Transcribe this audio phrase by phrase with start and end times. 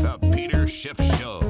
[0.00, 1.40] The Peter Schiff Show.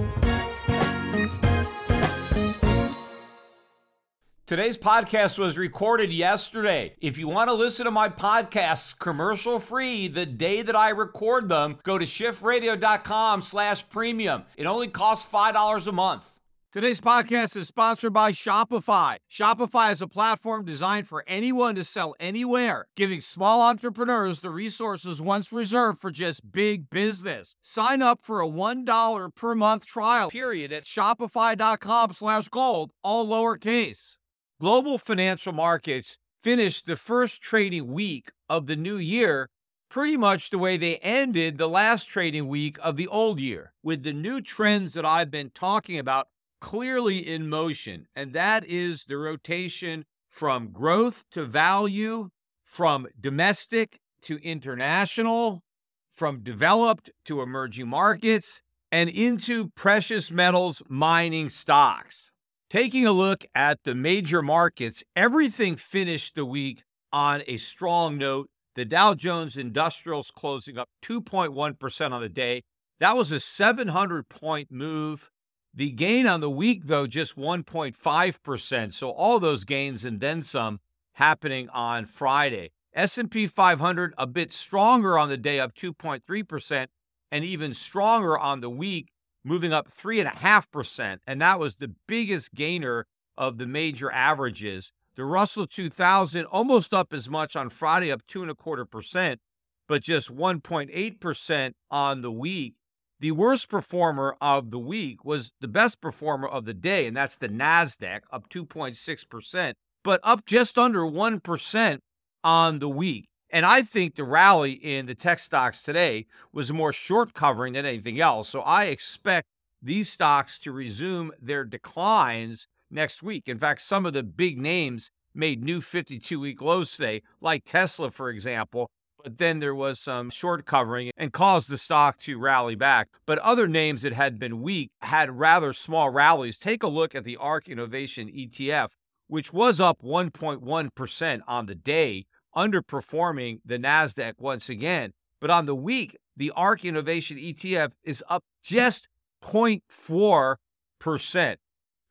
[4.47, 6.94] Today's podcast was recorded yesterday.
[7.00, 11.49] If you want to listen to my podcasts commercial free the day that I record
[11.49, 14.45] them, go to schiffradio.com slash premium.
[14.57, 16.30] It only costs $5 a month.
[16.73, 19.16] Today's podcast is sponsored by Shopify.
[19.29, 25.21] Shopify is a platform designed for anyone to sell anywhere, giving small entrepreneurs the resources
[25.21, 27.57] once reserved for just big business.
[27.61, 34.18] Sign up for a $1 per month trial period at shopify.com slash gold, all lowercase.
[34.60, 39.48] Global financial markets finished the first trading week of the new year
[39.90, 44.04] pretty much the way they ended the last trading week of the old year, with
[44.04, 46.28] the new trends that I've been talking about
[46.60, 48.06] clearly in motion.
[48.14, 52.30] And that is the rotation from growth to value,
[52.64, 55.62] from domestic to international,
[56.10, 62.30] from developed to emerging markets, and into precious metals mining stocks.
[62.68, 68.49] Taking a look at the major markets, everything finished the week on a strong note.
[68.77, 72.62] The Dow Jones Industrials closing up 2.1% on the day.
[73.01, 75.31] That was a 700 point move.
[75.73, 78.95] The gain on the week, though, just 1.5%.
[78.95, 80.81] So all those gains and then some
[81.15, 82.71] happening on Friday.
[82.93, 86.87] S&P 500 a bit stronger on the day, up 2.3%,
[87.31, 89.12] and even stronger on the week,
[89.45, 91.19] moving up 3.5%.
[91.27, 93.07] And that was the biggest gainer
[93.39, 94.93] of the major averages.
[95.15, 99.39] The Russell 2000 almost up as much on Friday, up 2.25%,
[99.87, 102.75] but just 1.8% on the week.
[103.21, 107.37] The worst performer of the week was the best performer of the day, and that's
[107.37, 111.99] the NASDAQ, up 2.6%, but up just under 1%
[112.43, 113.27] on the week.
[113.51, 117.85] And I think the rally in the tech stocks today was more short covering than
[117.85, 118.49] anything else.
[118.49, 119.49] So I expect
[119.83, 123.44] these stocks to resume their declines next week.
[123.49, 128.11] In fact, some of the big names made new 52 week lows today, like Tesla,
[128.11, 128.89] for example,
[129.22, 133.08] but then there was some short covering and caused the stock to rally back.
[133.26, 136.58] But other names that had been weak had rather small rallies.
[136.58, 138.91] Take a look at the ARK Innovation ETF,
[139.28, 142.26] which was up 1.1% on the day,
[142.56, 145.12] underperforming the NASDAQ once again.
[145.41, 149.08] But on the week, the ARK Innovation ETF is up just
[149.42, 151.56] 0.4%.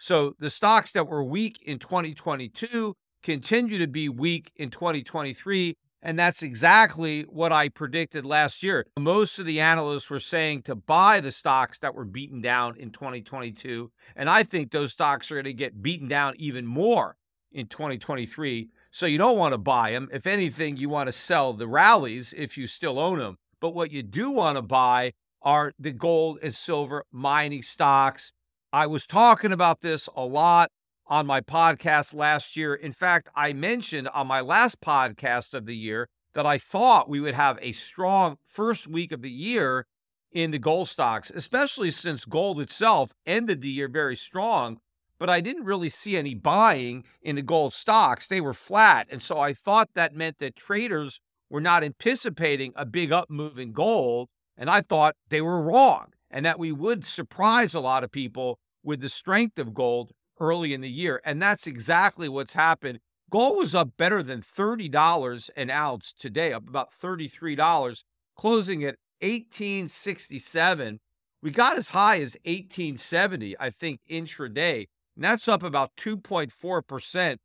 [0.01, 6.17] So the stocks that were weak in 2022 continue to be weak in 2023 and
[6.17, 8.85] that's exactly what I predicted last year.
[8.97, 12.91] Most of the analysts were saying to buy the stocks that were beaten down in
[12.91, 13.91] 2022.
[14.15, 17.17] And I think those stocks are going to get beaten down even more
[17.51, 18.69] in 2023.
[18.91, 20.09] So you don't want to buy them.
[20.11, 23.37] If anything, you want to sell the rallies if you still own them.
[23.59, 28.31] But what you do want to buy are the gold and silver mining stocks.
[28.71, 30.69] I was talking about this a lot
[31.09, 32.75] on my podcast last year.
[32.75, 37.19] In fact, I mentioned on my last podcast of the year that I thought we
[37.19, 39.87] would have a strong first week of the year
[40.31, 44.77] in the gold stocks, especially since gold itself ended the year very strong.
[45.17, 48.27] But I didn't really see any buying in the gold stocks.
[48.27, 49.07] They were flat.
[49.09, 53.57] And so I thought that meant that traders were not anticipating a big up move
[53.57, 54.29] in gold.
[54.55, 58.59] And I thought they were wrong and that we would surprise a lot of people
[58.83, 61.21] with the strength of gold early in the year.
[61.23, 62.99] And that's exactly what's happened.
[63.29, 68.03] Gold was up better than $30 an ounce today, up about $33,
[68.35, 70.99] closing at 1867.
[71.41, 74.87] We got as high as 1870, I think, intraday.
[75.15, 77.37] And that's up about 2.4%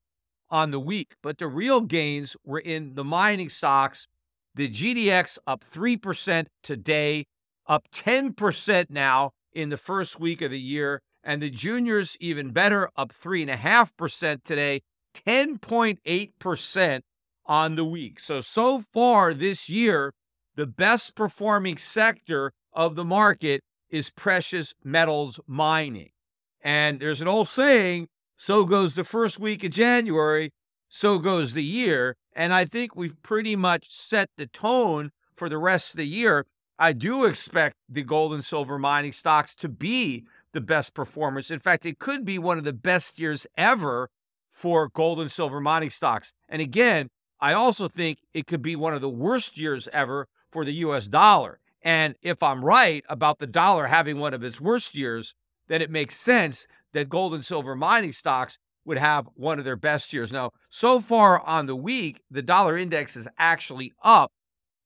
[0.50, 1.14] on the week.
[1.22, 4.06] But the real gains were in the mining stocks.
[4.54, 7.26] The GDX up 3% today,
[7.66, 11.02] up 10% now in the first week of the year.
[11.24, 14.82] And the juniors, even better, up 3.5% today,
[15.14, 17.00] 10.8%
[17.46, 18.20] on the week.
[18.20, 20.12] So, so far this year,
[20.54, 26.10] the best performing sector of the market is precious metals mining.
[26.62, 30.52] And there's an old saying so goes the first week of January,
[30.88, 32.16] so goes the year.
[32.34, 36.44] And I think we've pretty much set the tone for the rest of the year.
[36.78, 40.24] I do expect the gold and silver mining stocks to be
[40.54, 41.50] the best performers.
[41.50, 44.08] In fact, it could be one of the best years ever
[44.50, 46.32] for gold and silver mining stocks.
[46.48, 47.08] And again,
[47.40, 51.08] I also think it could be one of the worst years ever for the US
[51.08, 51.60] dollar.
[51.82, 55.34] And if I'm right about the dollar having one of its worst years,
[55.68, 59.76] then it makes sense that gold and silver mining stocks would have one of their
[59.76, 60.32] best years.
[60.32, 64.30] Now, so far on the week, the dollar index is actually up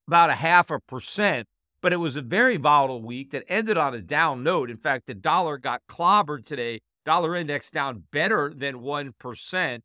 [0.07, 1.47] about a half a percent,
[1.83, 4.71] but it was a very volatile week that ended on a down note.
[4.71, 6.81] In fact, the dollar got clobbered today.
[7.05, 9.81] Dollar index down better than 1%.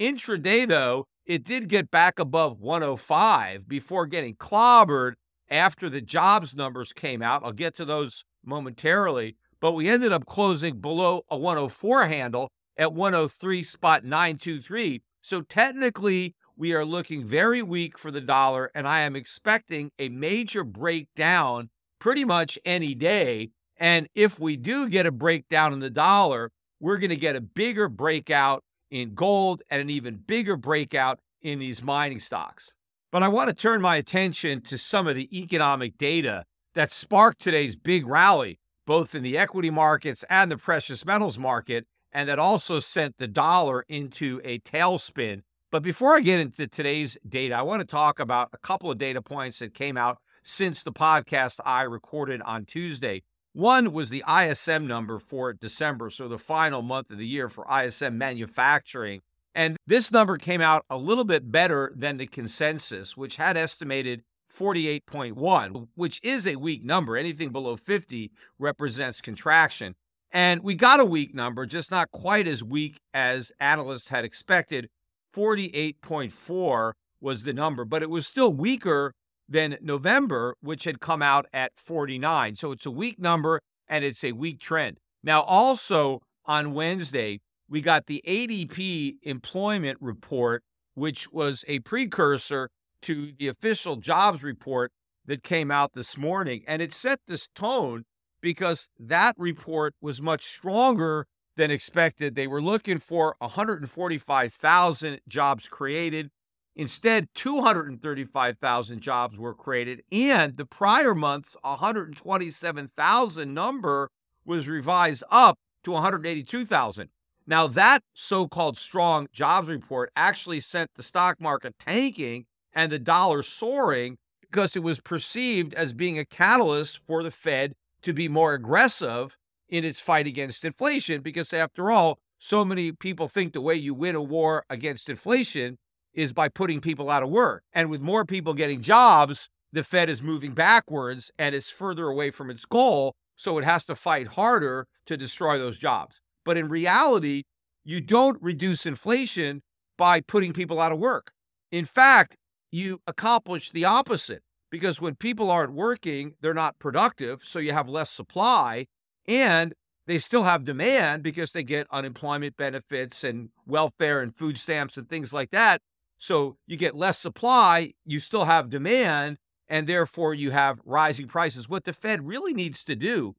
[0.00, 5.12] Intraday, though, it did get back above 105 before getting clobbered
[5.50, 7.44] after the jobs numbers came out.
[7.44, 12.94] I'll get to those momentarily, but we ended up closing below a 104 handle at
[12.94, 15.02] 103 spot 923.
[15.20, 20.08] So technically, we are looking very weak for the dollar, and I am expecting a
[20.08, 23.50] major breakdown pretty much any day.
[23.76, 26.50] And if we do get a breakdown in the dollar,
[26.80, 31.58] we're going to get a bigger breakout in gold and an even bigger breakout in
[31.58, 32.72] these mining stocks.
[33.10, 36.44] But I want to turn my attention to some of the economic data
[36.74, 41.86] that sparked today's big rally, both in the equity markets and the precious metals market,
[42.12, 45.42] and that also sent the dollar into a tailspin.
[45.72, 48.98] But before I get into today's data, I want to talk about a couple of
[48.98, 53.22] data points that came out since the podcast I recorded on Tuesday.
[53.54, 57.66] One was the ISM number for December, so the final month of the year for
[57.72, 59.22] ISM manufacturing.
[59.54, 64.24] And this number came out a little bit better than the consensus, which had estimated
[64.54, 67.16] 48.1, which is a weak number.
[67.16, 69.94] Anything below 50 represents contraction.
[70.30, 74.90] And we got a weak number, just not quite as weak as analysts had expected.
[75.34, 79.12] 48.4 was the number, but it was still weaker
[79.48, 82.56] than November, which had come out at 49.
[82.56, 84.98] So it's a weak number and it's a weak trend.
[85.22, 90.62] Now, also on Wednesday, we got the ADP employment report,
[90.94, 92.68] which was a precursor
[93.02, 94.90] to the official jobs report
[95.26, 96.62] that came out this morning.
[96.66, 98.04] And it set this tone
[98.40, 101.26] because that report was much stronger
[101.56, 102.34] than expected.
[102.34, 106.30] They were looking for 145,000 jobs created.
[106.74, 114.08] Instead, 235,000 jobs were created, and the prior month's 127,000 number
[114.46, 117.10] was revised up to 182,000.
[117.46, 122.98] Now, that so called strong jobs report actually sent the stock market tanking and the
[122.98, 128.28] dollar soaring because it was perceived as being a catalyst for the Fed to be
[128.28, 129.36] more aggressive
[129.72, 131.22] in its fight against inflation.
[131.22, 135.78] Because, after all, so many people think the way you win a war against inflation
[136.12, 137.64] is by putting people out of work.
[137.72, 142.30] And with more people getting jobs, the Fed is moving backwards and is further away
[142.30, 143.14] from its goal.
[143.34, 146.20] So it has to fight harder to destroy those jobs.
[146.44, 147.44] But in reality,
[147.82, 149.62] you don't reduce inflation
[149.96, 151.32] by putting people out of work.
[151.70, 152.36] In fact,
[152.70, 157.42] you accomplish the opposite because when people aren't working, they're not productive.
[157.44, 158.86] So you have less supply
[159.26, 159.74] and
[160.06, 165.08] they still have demand because they get unemployment benefits and welfare and food stamps and
[165.08, 165.80] things like that.
[166.18, 169.38] So you get less supply, you still have demand,
[169.68, 171.68] and therefore you have rising prices.
[171.68, 173.34] What the Fed really needs to do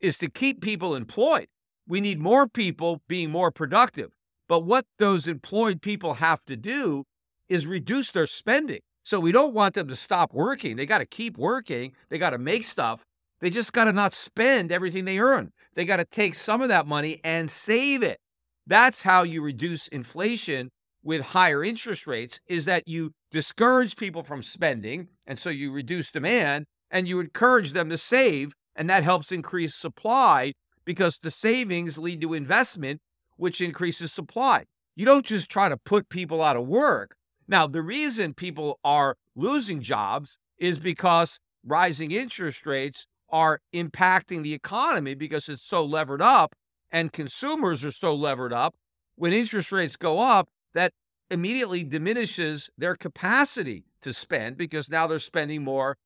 [0.00, 1.48] is to keep people employed.
[1.86, 4.10] We need more people being more productive.
[4.48, 7.04] But what those employed people have to do
[7.48, 8.80] is reduce their spending.
[9.02, 10.76] So we don't want them to stop working.
[10.76, 11.92] They got to keep working.
[12.08, 13.04] They got to make stuff.
[13.40, 15.52] They just got to not spend everything they earn.
[15.74, 18.18] They got to take some of that money and save it.
[18.66, 20.70] That's how you reduce inflation
[21.02, 26.10] with higher interest rates is that you discourage people from spending and so you reduce
[26.10, 30.52] demand and you encourage them to save and that helps increase supply
[30.84, 33.00] because the savings lead to investment
[33.36, 34.64] which increases supply.
[34.96, 37.14] You don't just try to put people out of work.
[37.46, 44.54] Now, the reason people are losing jobs is because rising interest rates are impacting the
[44.54, 46.54] economy because it's so levered up
[46.90, 48.74] and consumers are so levered up.
[49.16, 50.92] When interest rates go up, that
[51.30, 55.96] immediately diminishes their capacity to spend because now they're spending more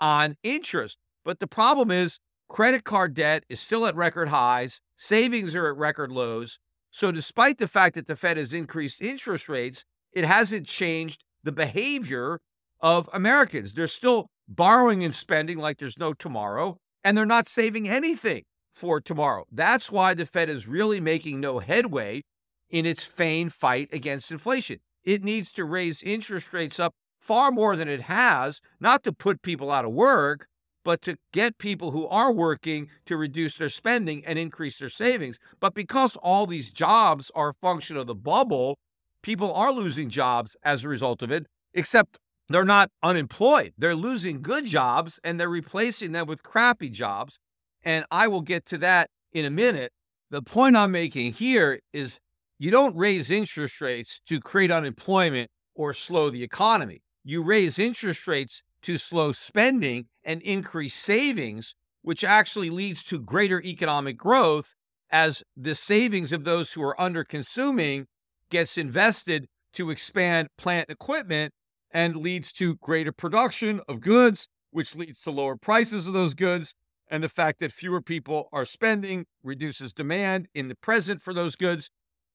[0.00, 0.98] on interest.
[1.24, 5.76] But the problem is credit card debt is still at record highs, savings are at
[5.76, 6.58] record lows.
[6.90, 11.52] So, despite the fact that the Fed has increased interest rates, it hasn't changed the
[11.52, 12.40] behavior
[12.80, 13.74] of Americans.
[13.74, 18.42] They're still borrowing and spending like there's no tomorrow, and they're not saving anything
[18.74, 19.44] for tomorrow.
[19.52, 22.22] That's why the Fed is really making no headway
[22.70, 24.78] in its feigned fight against inflation.
[25.04, 29.42] It needs to raise interest rates up far more than it has, not to put
[29.42, 30.46] people out of work,
[30.84, 35.38] but to get people who are working to reduce their spending and increase their savings.
[35.60, 38.78] But because all these jobs are a function of the bubble,
[39.22, 43.74] people are losing jobs as a result of it, except they're not unemployed.
[43.76, 47.38] They're losing good jobs and they're replacing them with crappy jobs.
[47.82, 49.92] And I will get to that in a minute.
[50.30, 52.18] The point I'm making here is
[52.58, 57.02] you don't raise interest rates to create unemployment or slow the economy.
[57.24, 63.62] You raise interest rates to slow spending and increase savings, which actually leads to greater
[63.62, 64.74] economic growth
[65.10, 68.06] as the savings of those who are under consuming
[68.50, 71.52] gets invested to expand plant equipment
[71.90, 76.74] and leads to greater production of goods, which leads to lower prices of those goods.
[77.10, 81.56] And the fact that fewer people are spending reduces demand in the present for those
[81.56, 81.88] goods.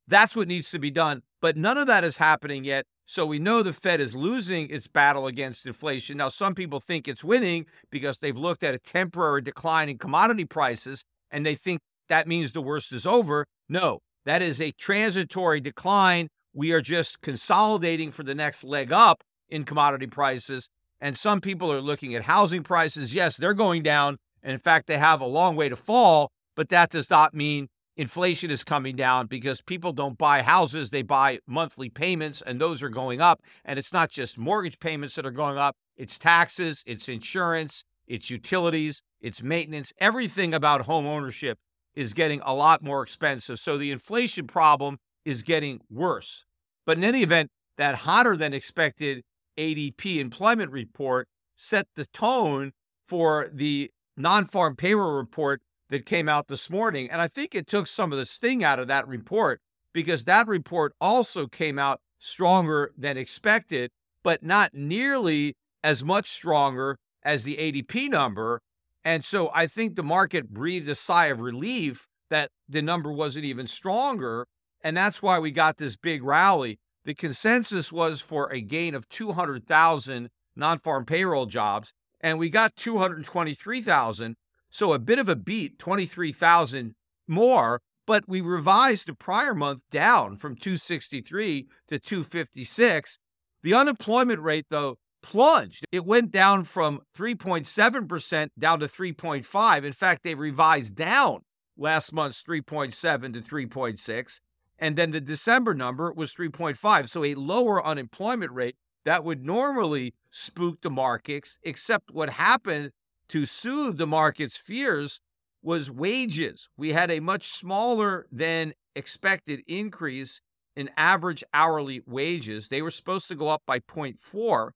[0.08, 1.22] That's what needs to be done.
[1.42, 2.86] But none of that is happening yet.
[3.06, 6.18] So we know the Fed is losing its battle against inflation.
[6.18, 10.46] Now, some people think it's winning because they've looked at a temporary decline in commodity
[10.46, 13.46] prices and they think that means the worst is over.
[13.70, 16.30] No, that is a transitory decline.
[16.54, 20.70] We are just consolidating for the next leg up in commodity prices.
[21.00, 23.14] And some people are looking at housing prices.
[23.14, 24.18] Yes, they're going down.
[24.42, 27.70] And in fact, they have a long way to fall, but that does not mean
[27.96, 32.82] inflation is coming down because people don't buy houses, they buy monthly payments, and those
[32.82, 33.42] are going up.
[33.64, 38.32] And it's not just mortgage payments that are going up, it's taxes, it's insurance, it's
[38.32, 39.94] utilities, it's maintenance.
[40.00, 41.60] Everything about home ownership
[41.94, 43.60] is getting a lot more expensive.
[43.60, 46.46] So the inflation problem is getting worse.
[46.86, 49.24] But in any event, that hotter than expected
[49.58, 52.72] ADP employment report set the tone
[53.06, 57.10] for the non farm payroll report that came out this morning.
[57.10, 59.62] And I think it took some of the sting out of that report
[59.94, 63.92] because that report also came out stronger than expected,
[64.24, 68.62] but not nearly as much stronger as the ADP number.
[69.04, 73.46] And so I think the market breathed a sigh of relief that the number wasn't
[73.46, 74.48] even stronger.
[74.82, 76.80] And that's why we got this big rally.
[77.06, 82.76] The consensus was for a gain of 200,000 non farm payroll jobs, and we got
[82.76, 84.36] 223,000.
[84.70, 86.96] So a bit of a beat, 23,000
[87.28, 93.18] more, but we revised the prior month down from 263 to 256.
[93.62, 95.86] The unemployment rate, though, plunged.
[95.92, 99.84] It went down from 3.7% down to 3.5.
[99.84, 101.42] In fact, they revised down
[101.78, 104.40] last month's 3.7 to 3.6.
[104.84, 107.08] And then the December number was 3.5.
[107.08, 108.76] So a lower unemployment rate
[109.06, 112.92] that would normally spook the markets, except what happened
[113.30, 115.22] to soothe the market's fears
[115.62, 116.68] was wages.
[116.76, 120.42] We had a much smaller than expected increase
[120.76, 122.68] in average hourly wages.
[122.68, 124.72] They were supposed to go up by 0.4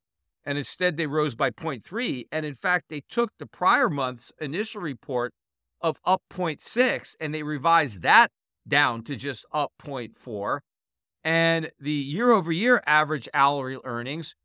[0.45, 4.79] and instead they rose by 0.3 and in fact they took the prior month's initial
[4.79, 5.33] report
[5.81, 8.31] of up 0.6 and they revised that
[8.67, 10.59] down to just up 0.4
[11.23, 14.35] and the year over year average hourly earnings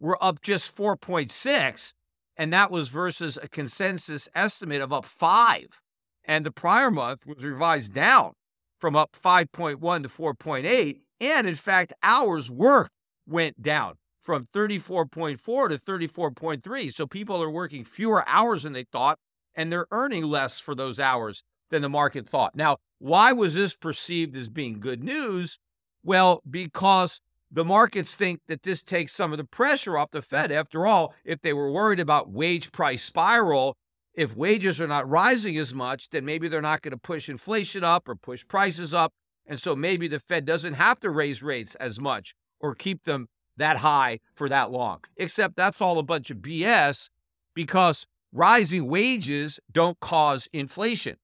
[0.00, 1.94] were up just 4.6
[2.36, 5.80] and that was versus a consensus estimate of up 5
[6.24, 8.32] and the prior month was revised down
[8.78, 12.90] from up 5.1 to 4.8 and in fact hours worked
[13.26, 19.18] went down from 34.4 to 34.3 so people are working fewer hours than they thought
[19.54, 23.74] and they're earning less for those hours than the market thought now why was this
[23.74, 25.58] perceived as being good news
[26.04, 27.20] well because
[27.54, 30.50] the markets think that this takes some of the pressure off the Fed.
[30.50, 33.76] After all, if they were worried about wage price spiral,
[34.14, 37.84] if wages are not rising as much, then maybe they're not going to push inflation
[37.84, 39.12] up or push prices up.
[39.46, 43.28] And so maybe the Fed doesn't have to raise rates as much or keep them
[43.58, 45.00] that high for that long.
[45.16, 47.10] Except that's all a bunch of BS
[47.54, 51.16] because rising wages don't cause inflation.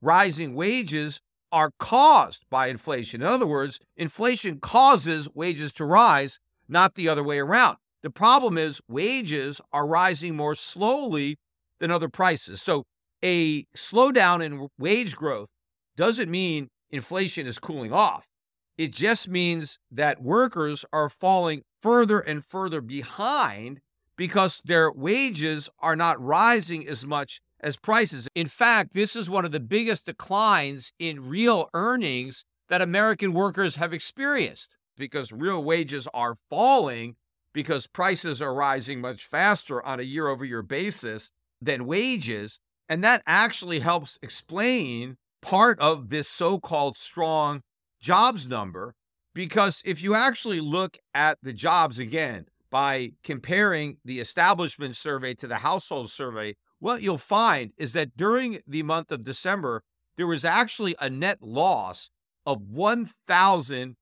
[0.00, 3.22] Rising wages are caused by inflation.
[3.22, 6.38] In other words, inflation causes wages to rise,
[6.68, 7.78] not the other way around.
[8.02, 11.38] The problem is wages are rising more slowly
[11.80, 12.62] than other prices.
[12.62, 12.84] So
[13.24, 15.48] a slowdown in wage growth
[15.96, 18.28] doesn't mean inflation is cooling off.
[18.76, 23.80] It just means that workers are falling further and further behind
[24.16, 28.28] because their wages are not rising as much as prices.
[28.34, 33.76] In fact, this is one of the biggest declines in real earnings that American workers
[33.76, 37.16] have experienced because real wages are falling
[37.52, 42.60] because prices are rising much faster on a year over year basis than wages.
[42.88, 47.62] And that actually helps explain part of this so called strong
[48.00, 48.94] jobs number.
[49.34, 55.46] Because if you actually look at the jobs again by comparing the establishment survey to
[55.46, 59.82] the household survey, what you'll find is that during the month of December,
[60.16, 62.10] there was actually a net loss
[62.46, 63.96] of 1,000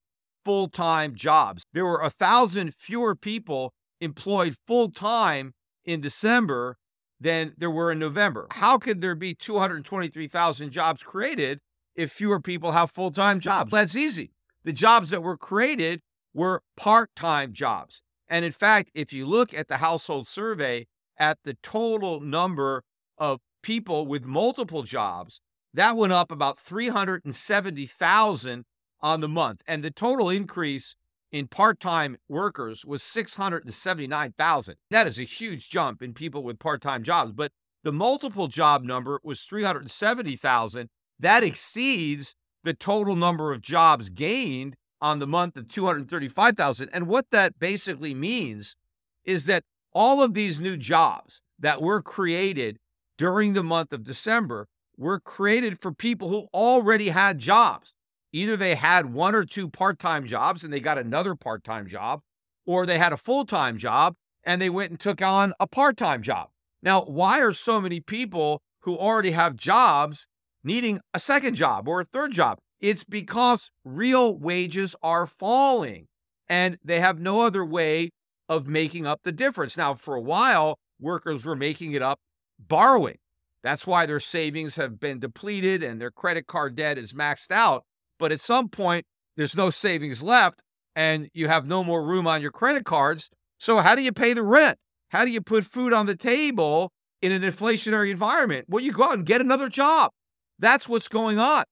[0.45, 1.62] full time jobs.
[1.73, 5.52] There were 1,000 fewer people employed full time
[5.85, 6.76] in December
[7.18, 8.47] than there were in November.
[8.52, 11.61] How could there be 223,000 jobs created
[11.95, 13.71] if fewer people have full time jobs?
[13.71, 14.33] That's easy.
[14.64, 16.00] The jobs that were created
[16.35, 18.02] were part time jobs.
[18.28, 20.87] And in fact, if you look at the household survey,
[21.18, 22.82] at the total number
[23.18, 25.40] of people with multiple jobs,
[25.75, 28.64] that went up about 370,000
[29.00, 29.62] on the month.
[29.66, 30.96] And the total increase
[31.30, 34.76] in part time workers was 679,000.
[34.90, 37.32] That is a huge jump in people with part time jobs.
[37.32, 37.52] But
[37.85, 40.88] the multiple job number was 370,000.
[41.18, 46.88] That exceeds the total number of jobs gained on the month of 235,000.
[46.92, 48.76] And what that basically means
[49.25, 49.62] is that
[49.96, 52.78] all of these new jobs that were created
[53.16, 57.94] during the month of December were created for people who already had jobs.
[58.30, 61.88] Either they had one or two part time jobs and they got another part time
[61.88, 62.20] job,
[62.66, 65.96] or they had a full time job and they went and took on a part
[65.96, 66.50] time job.
[66.82, 70.28] Now, why are so many people who already have jobs
[70.62, 72.58] needing a second job or a third job?
[72.82, 76.08] It's because real wages are falling
[76.50, 78.10] and they have no other way
[78.48, 79.76] of making up the difference.
[79.76, 82.20] Now, for a while, workers were making it up
[82.58, 83.18] borrowing.
[83.62, 87.84] That's why their savings have been depleted and their credit card debt is maxed out.
[88.18, 90.62] But at some point, there's no savings left
[90.94, 93.28] and you have no more room on your credit cards.
[93.58, 94.78] So, how do you pay the rent?
[95.10, 98.66] How do you put food on the table in an inflationary environment?
[98.68, 100.10] Well, you go out and get another job.
[100.58, 101.64] That's what's going on.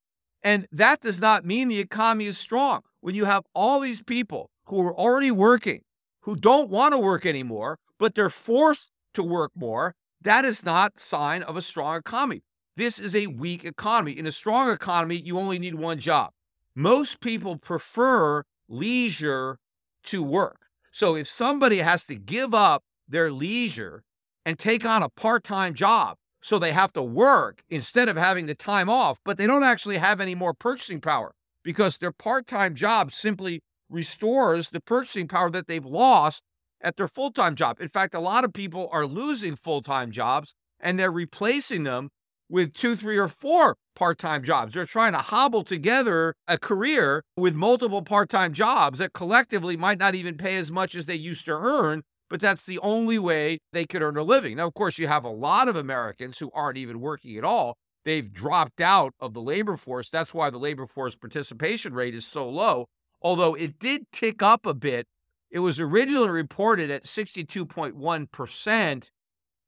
[0.42, 2.82] And that does not mean the economy is strong.
[3.00, 5.82] When you have all these people who are already working,
[6.24, 10.98] who don't want to work anymore, but they're forced to work more, that is not
[10.98, 12.42] sign of a strong economy.
[12.76, 14.12] This is a weak economy.
[14.12, 16.30] In a strong economy, you only need one job.
[16.74, 19.58] Most people prefer leisure
[20.04, 20.62] to work.
[20.90, 24.02] So if somebody has to give up their leisure
[24.46, 28.46] and take on a part time job, so they have to work instead of having
[28.46, 32.46] the time off, but they don't actually have any more purchasing power because their part
[32.46, 36.42] time job simply restores the purchasing power that they've lost
[36.80, 37.80] at their full time job.
[37.80, 42.10] In fact, a lot of people are losing full time jobs and they're replacing them
[42.48, 44.74] with two, three, or four part time jobs.
[44.74, 49.98] They're trying to hobble together a career with multiple part time jobs that collectively might
[49.98, 53.58] not even pay as much as they used to earn, but that's the only way
[53.72, 54.56] they could earn a living.
[54.56, 57.76] Now, of course, you have a lot of Americans who aren't even working at all.
[58.04, 60.10] They've dropped out of the labor force.
[60.10, 62.86] That's why the labor force participation rate is so low,
[63.24, 65.08] although it did tick up a bit.
[65.50, 69.10] It was originally reported at 62.1%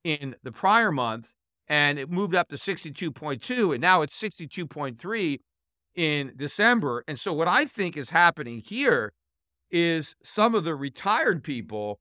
[0.05, 1.33] in the prior month
[1.69, 5.38] and it moved up to 62.2 and now it's 62.3
[5.95, 7.03] in December.
[7.09, 9.14] And so what I think is happening here
[9.71, 11.99] is some of the retired people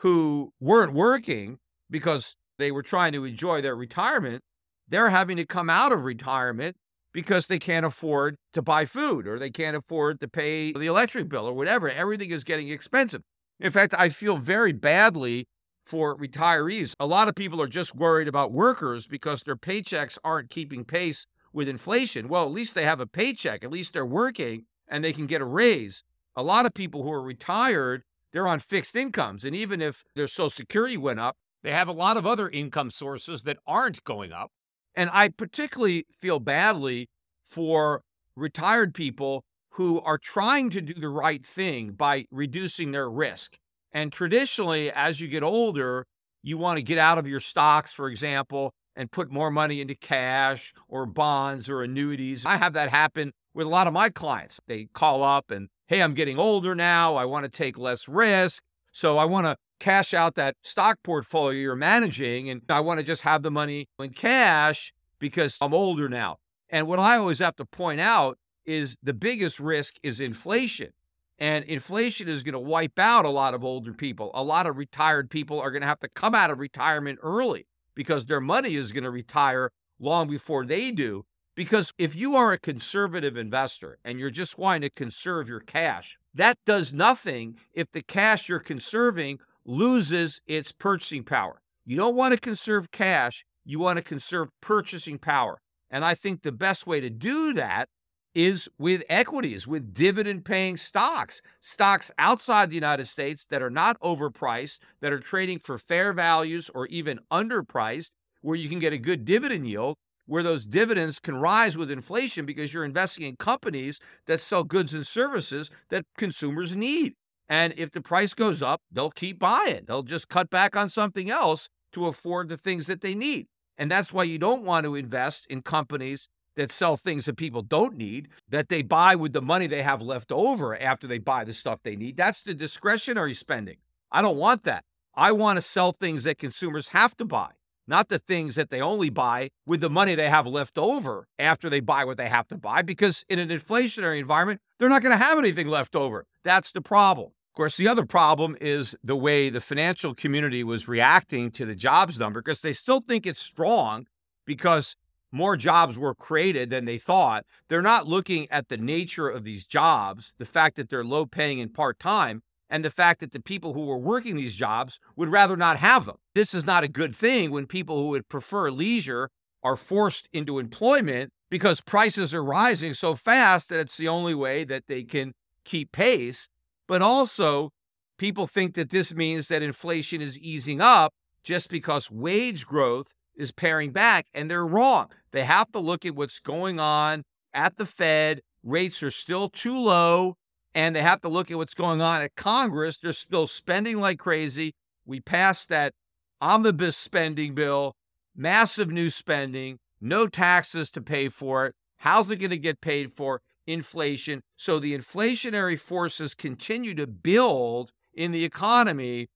[0.00, 4.42] who weren't working because they were trying to enjoy their retirement,
[4.88, 6.76] they're having to come out of retirement
[7.16, 11.30] because they can't afford to buy food or they can't afford to pay the electric
[11.30, 11.88] bill or whatever.
[11.88, 13.22] Everything is getting expensive.
[13.58, 15.48] In fact, I feel very badly
[15.82, 16.92] for retirees.
[17.00, 21.24] A lot of people are just worried about workers because their paychecks aren't keeping pace
[21.54, 22.28] with inflation.
[22.28, 25.40] Well, at least they have a paycheck, at least they're working and they can get
[25.40, 26.02] a raise.
[26.36, 28.02] A lot of people who are retired,
[28.34, 29.42] they're on fixed incomes.
[29.42, 32.90] And even if their Social Security went up, they have a lot of other income
[32.90, 34.50] sources that aren't going up.
[34.96, 37.08] And I particularly feel badly
[37.44, 38.02] for
[38.34, 43.58] retired people who are trying to do the right thing by reducing their risk.
[43.92, 46.06] And traditionally, as you get older,
[46.42, 49.94] you want to get out of your stocks, for example, and put more money into
[49.94, 52.46] cash or bonds or annuities.
[52.46, 54.60] I have that happen with a lot of my clients.
[54.66, 57.16] They call up and, hey, I'm getting older now.
[57.16, 58.62] I want to take less risk.
[58.92, 63.04] So I want to cash out that stock portfolio you're managing and I want to
[63.04, 66.38] just have the money in cash because I'm older now.
[66.68, 70.92] And what I always have to point out is the biggest risk is inflation.
[71.38, 74.30] And inflation is going to wipe out a lot of older people.
[74.34, 77.66] A lot of retired people are going to have to come out of retirement early
[77.94, 81.24] because their money is going to retire long before they do.
[81.54, 86.18] Because if you are a conservative investor and you're just wanting to conserve your cash,
[86.34, 91.60] that does nothing if the cash you're conserving loses its purchasing power.
[91.84, 95.58] You don't want to conserve cash, you want to conserve purchasing power.
[95.90, 97.88] And I think the best way to do that
[98.34, 103.98] is with equities, with dividend paying stocks, stocks outside the United States that are not
[104.00, 108.10] overpriced, that are trading for fair values or even underpriced,
[108.42, 112.44] where you can get a good dividend yield, where those dividends can rise with inflation
[112.44, 117.14] because you're investing in companies that sell goods and services that consumers need.
[117.48, 119.84] And if the price goes up, they'll keep buying.
[119.86, 123.46] They'll just cut back on something else to afford the things that they need.
[123.78, 127.62] And that's why you don't want to invest in companies that sell things that people
[127.62, 131.44] don't need, that they buy with the money they have left over after they buy
[131.44, 132.16] the stuff they need.
[132.16, 133.76] That's the discretionary spending.
[134.10, 134.84] I don't want that.
[135.14, 137.52] I want to sell things that consumers have to buy,
[137.86, 141.68] not the things that they only buy with the money they have left over after
[141.68, 145.16] they buy what they have to buy, because in an inflationary environment, they're not going
[145.16, 146.26] to have anything left over.
[146.44, 147.28] That's the problem.
[147.28, 151.74] Of course, the other problem is the way the financial community was reacting to the
[151.74, 154.06] jobs number because they still think it's strong
[154.44, 154.96] because
[155.32, 157.44] more jobs were created than they thought.
[157.68, 161.60] They're not looking at the nature of these jobs, the fact that they're low paying
[161.60, 165.28] and part time, and the fact that the people who were working these jobs would
[165.28, 166.16] rather not have them.
[166.34, 169.30] This is not a good thing when people who would prefer leisure
[169.62, 174.64] are forced into employment because prices are rising so fast that it's the only way
[174.64, 175.32] that they can
[175.64, 176.48] keep pace.
[176.86, 177.70] But also,
[178.18, 183.52] people think that this means that inflation is easing up just because wage growth is
[183.52, 185.08] paring back, and they're wrong.
[185.30, 188.40] They have to look at what's going on at the Fed.
[188.62, 190.36] Rates are still too low
[190.76, 192.98] and they have to look at what's going on at Congress.
[192.98, 194.74] They're still spending like crazy.
[195.06, 195.94] We passed that
[196.42, 197.96] omnibus spending bill,
[198.36, 201.74] massive new spending, no taxes to pay for it.
[202.00, 203.40] How's it going to get paid for?
[203.66, 204.42] Inflation.
[204.54, 209.28] So the inflationary forces continue to build in the economy,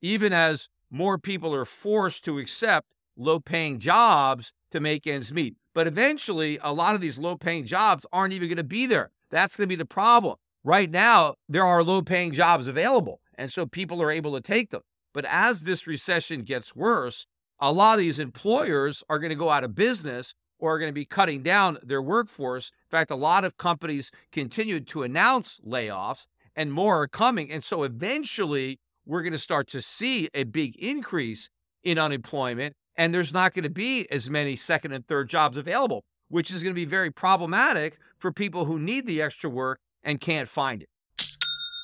[0.00, 2.86] even as more people are forced to accept
[3.18, 5.56] low paying jobs to make ends meet.
[5.74, 9.10] But eventually, a lot of these low paying jobs aren't even going to be there.
[9.30, 10.36] That's going to be the problem.
[10.66, 14.70] Right now, there are low paying jobs available, and so people are able to take
[14.70, 14.80] them.
[15.14, 17.28] But as this recession gets worse,
[17.60, 20.90] a lot of these employers are going to go out of business or are going
[20.90, 22.72] to be cutting down their workforce.
[22.84, 26.26] In fact, a lot of companies continued to announce layoffs,
[26.56, 27.48] and more are coming.
[27.48, 31.48] And so eventually, we're going to start to see a big increase
[31.84, 36.02] in unemployment, and there's not going to be as many second and third jobs available,
[36.28, 40.20] which is going to be very problematic for people who need the extra work and
[40.20, 40.88] can't find it.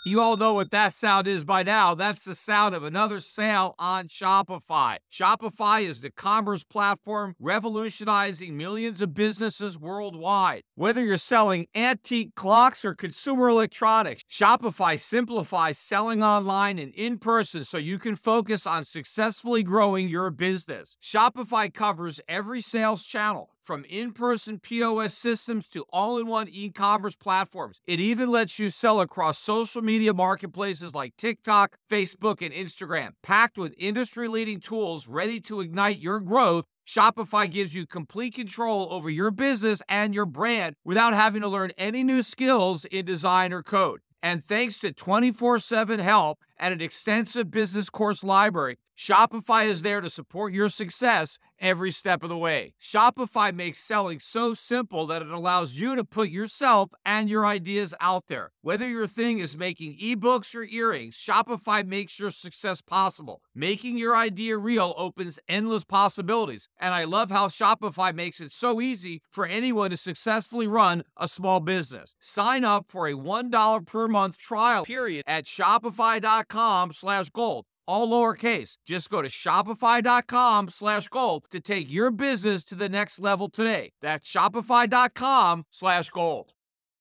[0.05, 1.95] You all know what that sound is by now.
[1.95, 4.97] That's the sound of another sale on Shopify.
[5.13, 10.63] Shopify is the commerce platform revolutionizing millions of businesses worldwide.
[10.75, 17.63] Whether you're selling antique clocks or consumer electronics, Shopify simplifies selling online and in person
[17.63, 20.97] so you can focus on successfully growing your business.
[21.01, 26.71] Shopify covers every sales channel from in person POS systems to all in one e
[26.71, 27.81] commerce platforms.
[27.87, 33.11] It even lets you sell across social media marketplaces like TikTok, Facebook, and Instagram.
[33.23, 38.89] Packed with industry leading tools ready to ignite your growth, Shopify gives you complete control
[38.91, 43.53] over your business and your brand without having to learn any new skills in design
[43.53, 44.01] or code.
[44.23, 50.01] And thanks to 24 7 help and an extensive business course library, Shopify is there
[50.01, 52.75] to support your success every step of the way.
[52.83, 57.95] Shopify makes selling so simple that it allows you to put yourself and your ideas
[58.01, 58.53] out there.
[58.61, 63.43] Whether your thing is making ebooks or earrings, Shopify makes your success possible.
[63.55, 66.69] Making your idea real opens endless possibilities.
[66.79, 71.29] And I love how Shopify makes it so easy for anyone to successfully run a
[71.29, 72.15] small business.
[72.21, 78.77] Sign up for a $1 per month trial period at shopify.com slash gold all lowercase.
[78.87, 83.93] Just go to shopify.com slash gold to take your business to the next level today.
[84.01, 86.53] That's shopify.com slash gold.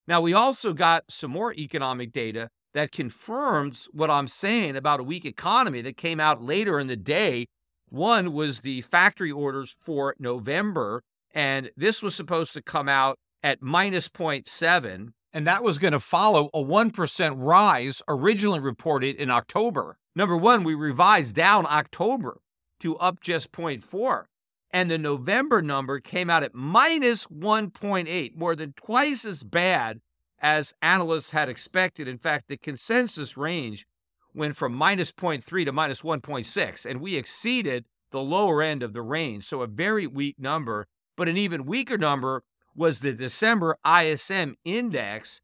[0.08, 5.04] Now, we also got some more economic data that confirms what I'm saying about a
[5.04, 7.46] weak economy that came out later in the day.
[7.90, 13.62] One was the factory orders for November, and this was supposed to come out at
[13.62, 19.98] minus 0.7, and that was going to follow a 1% rise originally reported in October.
[20.16, 22.42] Number one, we revised down October
[22.82, 24.26] to up just 0.4.
[24.74, 30.00] And the November number came out at minus 1.8, more than twice as bad
[30.40, 32.08] as analysts had expected.
[32.08, 33.86] In fact, the consensus range
[34.34, 39.02] went from minus 0.3 to minus 1.6, and we exceeded the lower end of the
[39.02, 39.46] range.
[39.46, 40.88] So a very weak number.
[41.18, 42.44] But an even weaker number
[42.76, 45.42] was the December ISM index,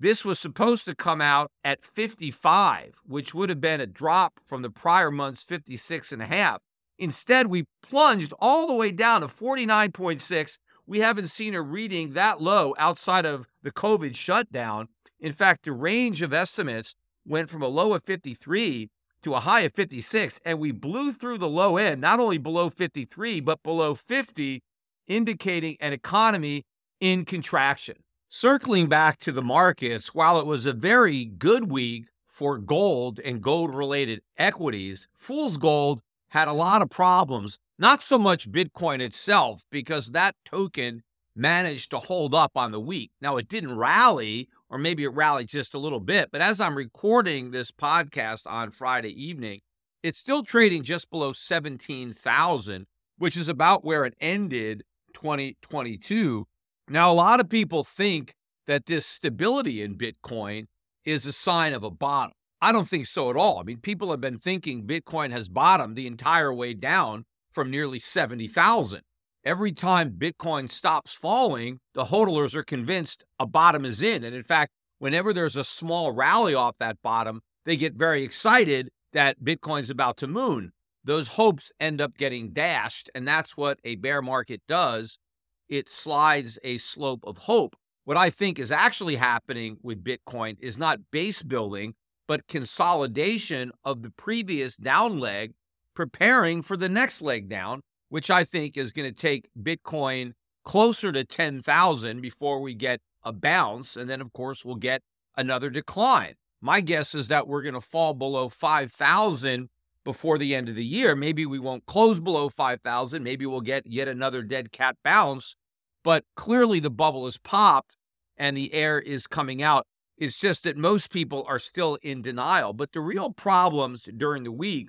[0.00, 4.62] this was supposed to come out at 55, which would have been a drop from
[4.62, 6.60] the prior month's 56 and a half.
[6.98, 10.58] Instead, we plunged all the way down to 49.6.
[10.86, 14.88] We haven't seen a reading that low outside of the COVID shutdown.
[15.20, 16.94] In fact, the range of estimates
[17.26, 18.90] went from a low of 53
[19.22, 22.70] to a high of 56, and we blew through the low end, not only below
[22.70, 24.62] 53, but below 50,
[25.08, 26.64] indicating an economy
[27.00, 27.96] in contraction.
[28.28, 33.42] Circling back to the markets, while it was a very good week for gold and
[33.42, 37.58] gold related equities, Fool's Gold had a lot of problems.
[37.78, 41.02] Not so much Bitcoin itself, because that token
[41.34, 43.12] managed to hold up on the week.
[43.20, 46.76] Now, it didn't rally, or maybe it rallied just a little bit, but as I'm
[46.76, 49.60] recording this podcast on Friday evening,
[50.02, 54.84] it's still trading just below 17,000, which is about where it ended
[55.20, 56.46] 2022.
[56.88, 58.34] Now, a lot of people think
[58.66, 60.66] that this stability in Bitcoin
[61.04, 62.32] is a sign of a bottom.
[62.60, 63.58] I don't think so at all.
[63.58, 67.98] I mean, people have been thinking Bitcoin has bottomed the entire way down from nearly
[67.98, 69.00] 70,000.
[69.44, 74.24] Every time Bitcoin stops falling, the hodlers are convinced a bottom is in.
[74.24, 78.90] And in fact, whenever there's a small rally off that bottom, they get very excited
[79.12, 80.72] that Bitcoin's about to moon.
[81.08, 83.08] Those hopes end up getting dashed.
[83.14, 85.18] And that's what a bear market does
[85.66, 87.76] it slides a slope of hope.
[88.04, 91.94] What I think is actually happening with Bitcoin is not base building,
[92.26, 95.54] but consolidation of the previous down leg,
[95.94, 101.10] preparing for the next leg down, which I think is going to take Bitcoin closer
[101.10, 103.96] to 10,000 before we get a bounce.
[103.96, 105.00] And then, of course, we'll get
[105.38, 106.34] another decline.
[106.60, 109.70] My guess is that we're going to fall below 5,000
[110.08, 111.14] before the end of the year.
[111.14, 113.22] Maybe we won't close below 5,000.
[113.22, 115.54] Maybe we'll get yet another dead cat bounce.
[116.02, 117.94] But clearly the bubble is popped
[118.34, 119.86] and the air is coming out.
[120.16, 122.72] It's just that most people are still in denial.
[122.72, 124.88] But the real problems during the week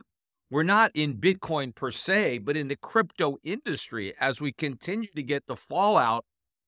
[0.49, 5.21] were not in Bitcoin per se, but in the crypto industry as we continue to
[5.21, 6.23] get the fallout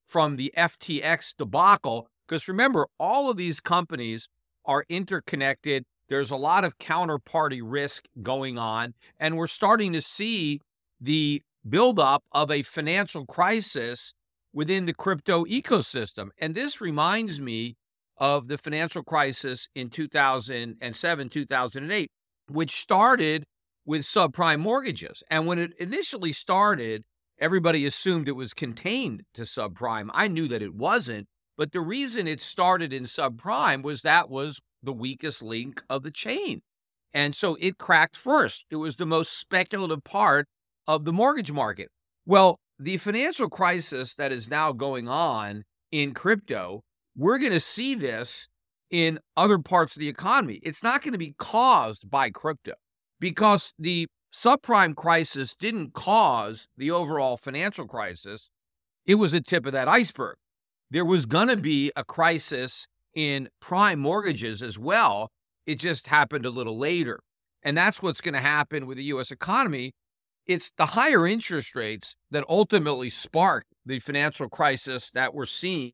[0.05, 2.09] from the FTX debacle.
[2.27, 4.27] Because remember, all of these companies
[4.65, 5.85] are interconnected.
[6.11, 10.59] There's a lot of counterparty risk going on, and we're starting to see
[10.99, 14.13] the buildup of a financial crisis
[14.51, 16.31] within the crypto ecosystem.
[16.37, 17.77] And this reminds me
[18.17, 22.11] of the financial crisis in 2007, 2008,
[22.49, 23.45] which started
[23.85, 25.23] with subprime mortgages.
[25.31, 27.03] And when it initially started,
[27.39, 30.09] everybody assumed it was contained to subprime.
[30.13, 31.27] I knew that it wasn't.
[31.57, 36.11] But the reason it started in subprime was that was the weakest link of the
[36.11, 36.61] chain.
[37.13, 38.65] And so it cracked first.
[38.69, 40.47] It was the most speculative part
[40.87, 41.89] of the mortgage market.
[42.25, 46.81] Well, the financial crisis that is now going on in crypto,
[47.15, 48.47] we're going to see this
[48.89, 50.59] in other parts of the economy.
[50.63, 52.73] It's not going to be caused by crypto
[53.19, 58.49] because the subprime crisis didn't cause the overall financial crisis.
[59.05, 60.37] It was a tip of that iceberg.
[60.89, 65.29] There was going to be a crisis in prime mortgages as well.
[65.65, 67.19] It just happened a little later.
[67.63, 69.93] And that's what's going to happen with the US economy.
[70.47, 75.91] It's the higher interest rates that ultimately sparked the financial crisis that we're seeing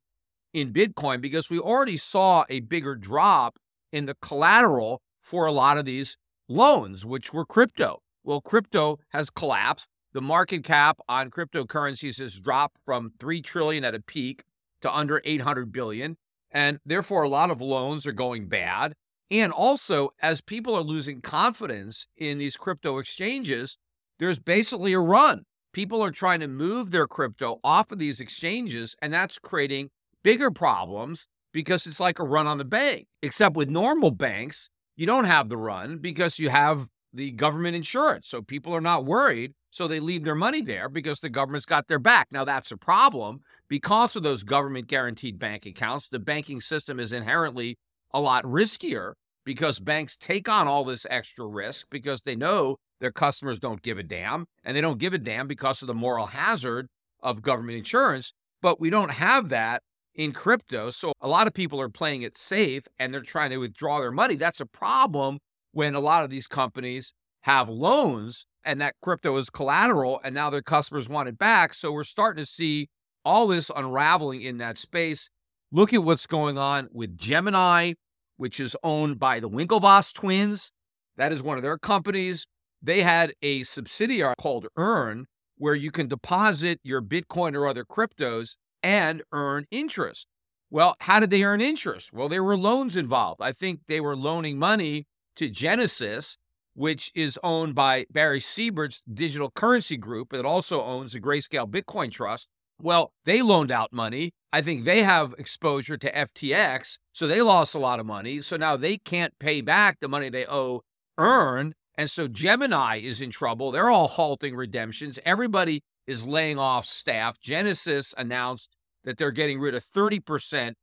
[0.54, 3.58] in Bitcoin because we already saw a bigger drop
[3.92, 8.00] in the collateral for a lot of these loans, which were crypto.
[8.24, 9.88] Well, crypto has collapsed.
[10.14, 14.44] The market cap on cryptocurrencies has dropped from 3 trillion at a peak
[14.82, 16.18] to under 800 billion.
[16.52, 18.94] And therefore, a lot of loans are going bad.
[19.30, 23.78] And also, as people are losing confidence in these crypto exchanges,
[24.20, 25.44] there's basically a run.
[25.74, 29.90] People are trying to move their crypto off of these exchanges, and that's creating
[30.24, 33.08] bigger problems because it's like a run on the bank.
[33.22, 38.28] Except with normal banks, you don't have the run because you have the government insurance.
[38.28, 39.54] So people are not worried.
[39.72, 42.28] So they leave their money there because the government's got their back.
[42.32, 43.40] Now, that's a problem.
[43.68, 47.78] Because of those government guaranteed bank accounts, the banking system is inherently
[48.14, 49.14] a lot riskier
[49.46, 53.98] because banks take on all this extra risk because they know their customers don't give
[53.98, 54.46] a damn.
[54.64, 56.88] And they don't give a damn because of the moral hazard
[57.22, 58.34] of government insurance.
[58.62, 59.84] But we don't have that
[60.16, 60.90] in crypto.
[60.90, 64.12] So a lot of people are playing it safe and they're trying to withdraw their
[64.12, 64.36] money.
[64.36, 65.38] That's a problem
[65.78, 70.50] when a lot of these companies have loans and that crypto is collateral and now
[70.50, 71.72] their customers want it back.
[71.76, 72.90] So we're starting to see
[73.24, 75.30] all this unraveling in that space.
[75.72, 77.94] Look at what's going on with Gemini,
[78.38, 80.72] which is owned by the Winklevoss twins.
[81.16, 82.48] That is one of their companies.
[82.82, 88.56] They had a subsidiary called Earn, where you can deposit your Bitcoin or other cryptos
[88.82, 90.26] and earn interest.
[90.72, 92.12] Well, how did they earn interest?
[92.12, 93.44] Well, there were loans involved.
[93.44, 95.06] I think they were loaning money
[95.38, 96.38] to Genesis,
[96.74, 100.34] which is owned by Barry Silbert's digital currency group.
[100.34, 102.48] It also owns the Grayscale Bitcoin Trust.
[102.80, 104.32] Well, they loaned out money.
[104.54, 108.42] I think they have exposure to FTX, so they lost a lot of money.
[108.42, 110.82] So now they can't pay back the money they owe
[111.18, 111.74] earn.
[111.98, 113.72] And so Gemini is in trouble.
[113.72, 115.18] They're all halting redemptions.
[115.26, 117.40] Everybody is laying off staff.
[117.40, 120.74] Genesis announced that they're getting rid of 30%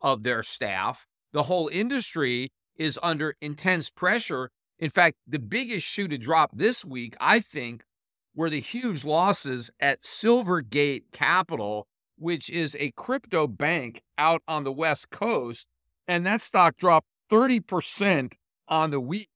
[0.00, 1.06] of their staff.
[1.32, 4.50] The whole industry is under intense pressure.
[4.78, 7.84] In fact, the biggest shoe to drop this week, I think,
[8.34, 14.72] were the huge losses at Silvergate Capital, which is a crypto bank out on the
[14.72, 15.66] West Coast.
[16.06, 18.34] And that stock dropped 30%
[18.68, 19.28] on the week.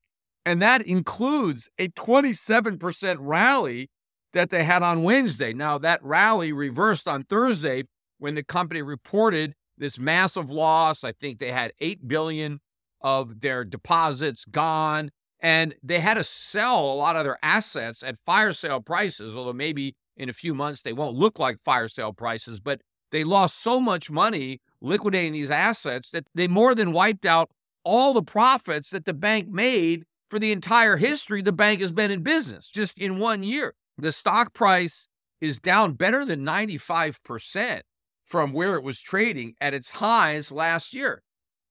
[0.45, 3.91] And that includes a 27% rally
[4.33, 5.53] that they had on Wednesday.
[5.53, 7.85] Now, that rally reversed on Thursday
[8.19, 11.03] when the company reported this massive loss.
[11.03, 12.61] I think they had 8 billion
[13.01, 15.11] of their deposits gone
[15.43, 19.53] and they had to sell a lot of their assets at fire sale prices, although
[19.53, 23.59] maybe in a few months they won't look like fire sale prices, but they lost
[23.59, 27.51] so much money liquidating these assets that they more than wiped out
[27.85, 32.11] all the profits that the bank made for the entire history the bank has been
[32.11, 33.75] in business just in one year.
[33.99, 35.09] The stock price
[35.41, 37.81] is down better than 95%
[38.25, 41.23] from where it was trading at its highs last year.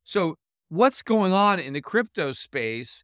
[0.04, 0.36] So,
[0.70, 3.04] what's going on in the crypto space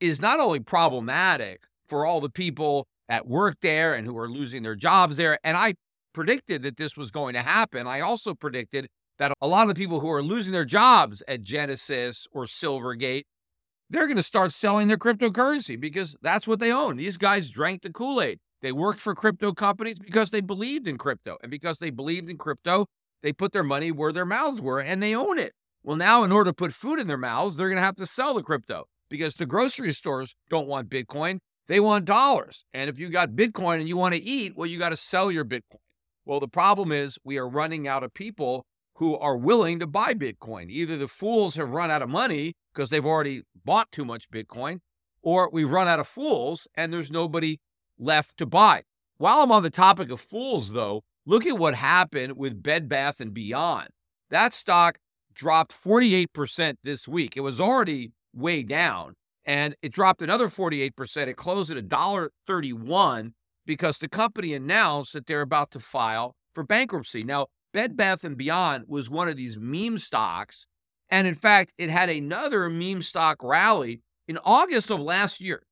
[0.00, 4.62] is not only problematic for all the people at work there and who are losing
[4.62, 5.38] their jobs there.
[5.42, 5.74] And I
[6.12, 7.86] predicted that this was going to happen.
[7.86, 11.42] I also predicted that a lot of the people who are losing their jobs at
[11.42, 13.22] Genesis or Silvergate,
[13.88, 16.96] they're going to start selling their cryptocurrency because that's what they own.
[16.96, 18.40] These guys drank the Kool Aid.
[18.60, 21.38] They worked for crypto companies because they believed in crypto.
[21.42, 22.86] And because they believed in crypto,
[23.22, 25.52] they put their money where their mouths were and they own it.
[25.86, 28.06] Well, now, in order to put food in their mouths, they're going to have to
[28.06, 31.38] sell the crypto because the grocery stores don't want Bitcoin.
[31.68, 32.64] They want dollars.
[32.74, 35.30] And if you got Bitcoin and you want to eat, well, you got to sell
[35.30, 35.78] your Bitcoin.
[36.24, 40.12] Well, the problem is we are running out of people who are willing to buy
[40.12, 40.70] Bitcoin.
[40.70, 44.80] Either the fools have run out of money because they've already bought too much Bitcoin,
[45.22, 47.60] or we've run out of fools and there's nobody
[47.96, 48.82] left to buy.
[49.18, 53.20] While I'm on the topic of fools, though, look at what happened with Bed Bath
[53.20, 53.90] and Beyond.
[54.30, 54.98] That stock
[55.36, 57.36] dropped 48% this week.
[57.36, 59.14] It was already way down.
[59.44, 61.28] And it dropped another 48%.
[61.28, 63.32] It closed at $1.31
[63.64, 67.22] because the company announced that they're about to file for bankruptcy.
[67.22, 70.66] Now, Bed Bath and Beyond was one of these meme stocks.
[71.08, 75.62] And in fact, it had another meme stock rally in August of last year.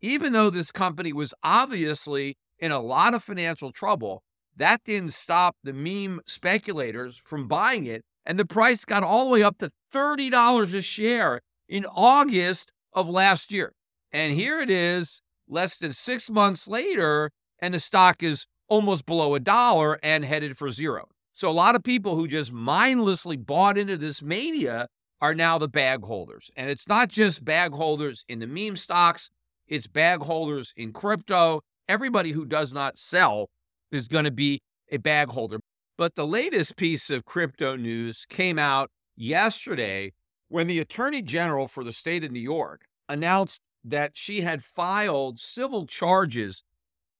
[0.00, 4.24] Even though this company was obviously in a lot of financial trouble,
[4.56, 8.02] that didn't stop the meme speculators from buying it.
[8.24, 13.08] And the price got all the way up to $30 a share in August of
[13.08, 13.72] last year.
[14.12, 19.34] And here it is, less than six months later, and the stock is almost below
[19.34, 21.08] a dollar and headed for zero.
[21.32, 24.88] So a lot of people who just mindlessly bought into this mania
[25.20, 26.50] are now the bag holders.
[26.56, 29.30] And it's not just bag holders in the meme stocks,
[29.66, 31.62] it's bag holders in crypto.
[31.88, 33.48] Everybody who does not sell
[33.90, 35.58] is going to be a bag holder.
[35.98, 40.12] But the latest piece of crypto news came out yesterday
[40.48, 45.38] when the attorney general for the state of New York announced that she had filed
[45.38, 46.62] civil charges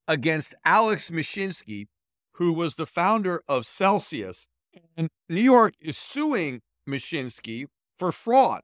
[0.08, 1.86] against Alex Mashinsky,
[2.32, 4.48] who was the founder of Celsius.
[4.96, 8.62] And New York is suing Mashinsky for fraud.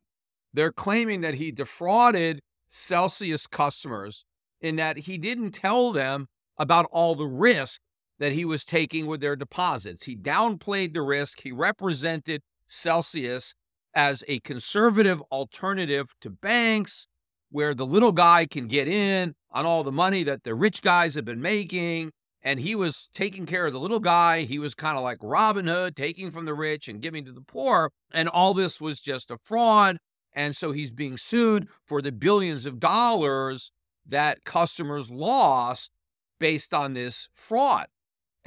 [0.53, 4.25] They're claiming that he defrauded Celsius customers
[4.61, 7.81] in that he didn't tell them about all the risk
[8.19, 10.05] that he was taking with their deposits.
[10.05, 11.41] He downplayed the risk.
[11.43, 13.55] He represented Celsius
[13.95, 17.07] as a conservative alternative to banks
[17.51, 21.15] where the little guy can get in on all the money that the rich guys
[21.15, 22.11] have been making.
[22.43, 24.43] And he was taking care of the little guy.
[24.43, 27.41] He was kind of like Robin Hood, taking from the rich and giving to the
[27.41, 27.91] poor.
[28.13, 29.99] And all this was just a fraud.
[30.33, 33.73] And so he's being sued for the billions of dollars
[34.07, 35.91] that customers lost
[36.39, 37.87] based on this fraud.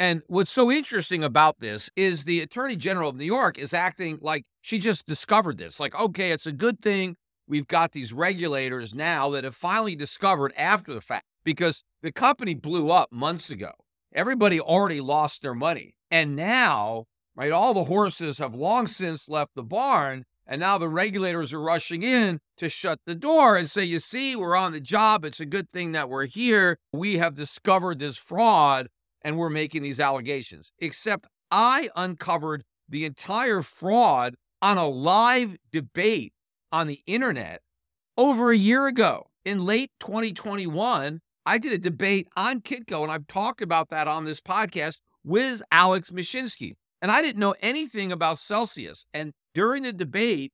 [0.01, 4.17] And what's so interesting about this is the Attorney General of New York is acting
[4.19, 5.79] like she just discovered this.
[5.79, 10.53] Like, okay, it's a good thing we've got these regulators now that have finally discovered
[10.57, 13.73] after the fact because the company blew up months ago.
[14.11, 15.93] Everybody already lost their money.
[16.09, 20.25] And now, right, all the horses have long since left the barn.
[20.47, 24.35] And now the regulators are rushing in to shut the door and say, you see,
[24.35, 25.25] we're on the job.
[25.25, 26.79] It's a good thing that we're here.
[26.91, 28.87] We have discovered this fraud
[29.23, 30.71] and we're making these allegations.
[30.79, 36.33] Except I uncovered the entire fraud on a live debate
[36.71, 37.61] on the internet
[38.17, 39.27] over a year ago.
[39.43, 44.25] In late 2021, I did a debate on Kitco, and I've talked about that on
[44.25, 46.73] this podcast with Alex Mashinsky.
[47.01, 49.05] And I didn't know anything about Celsius.
[49.13, 50.51] And during the debate,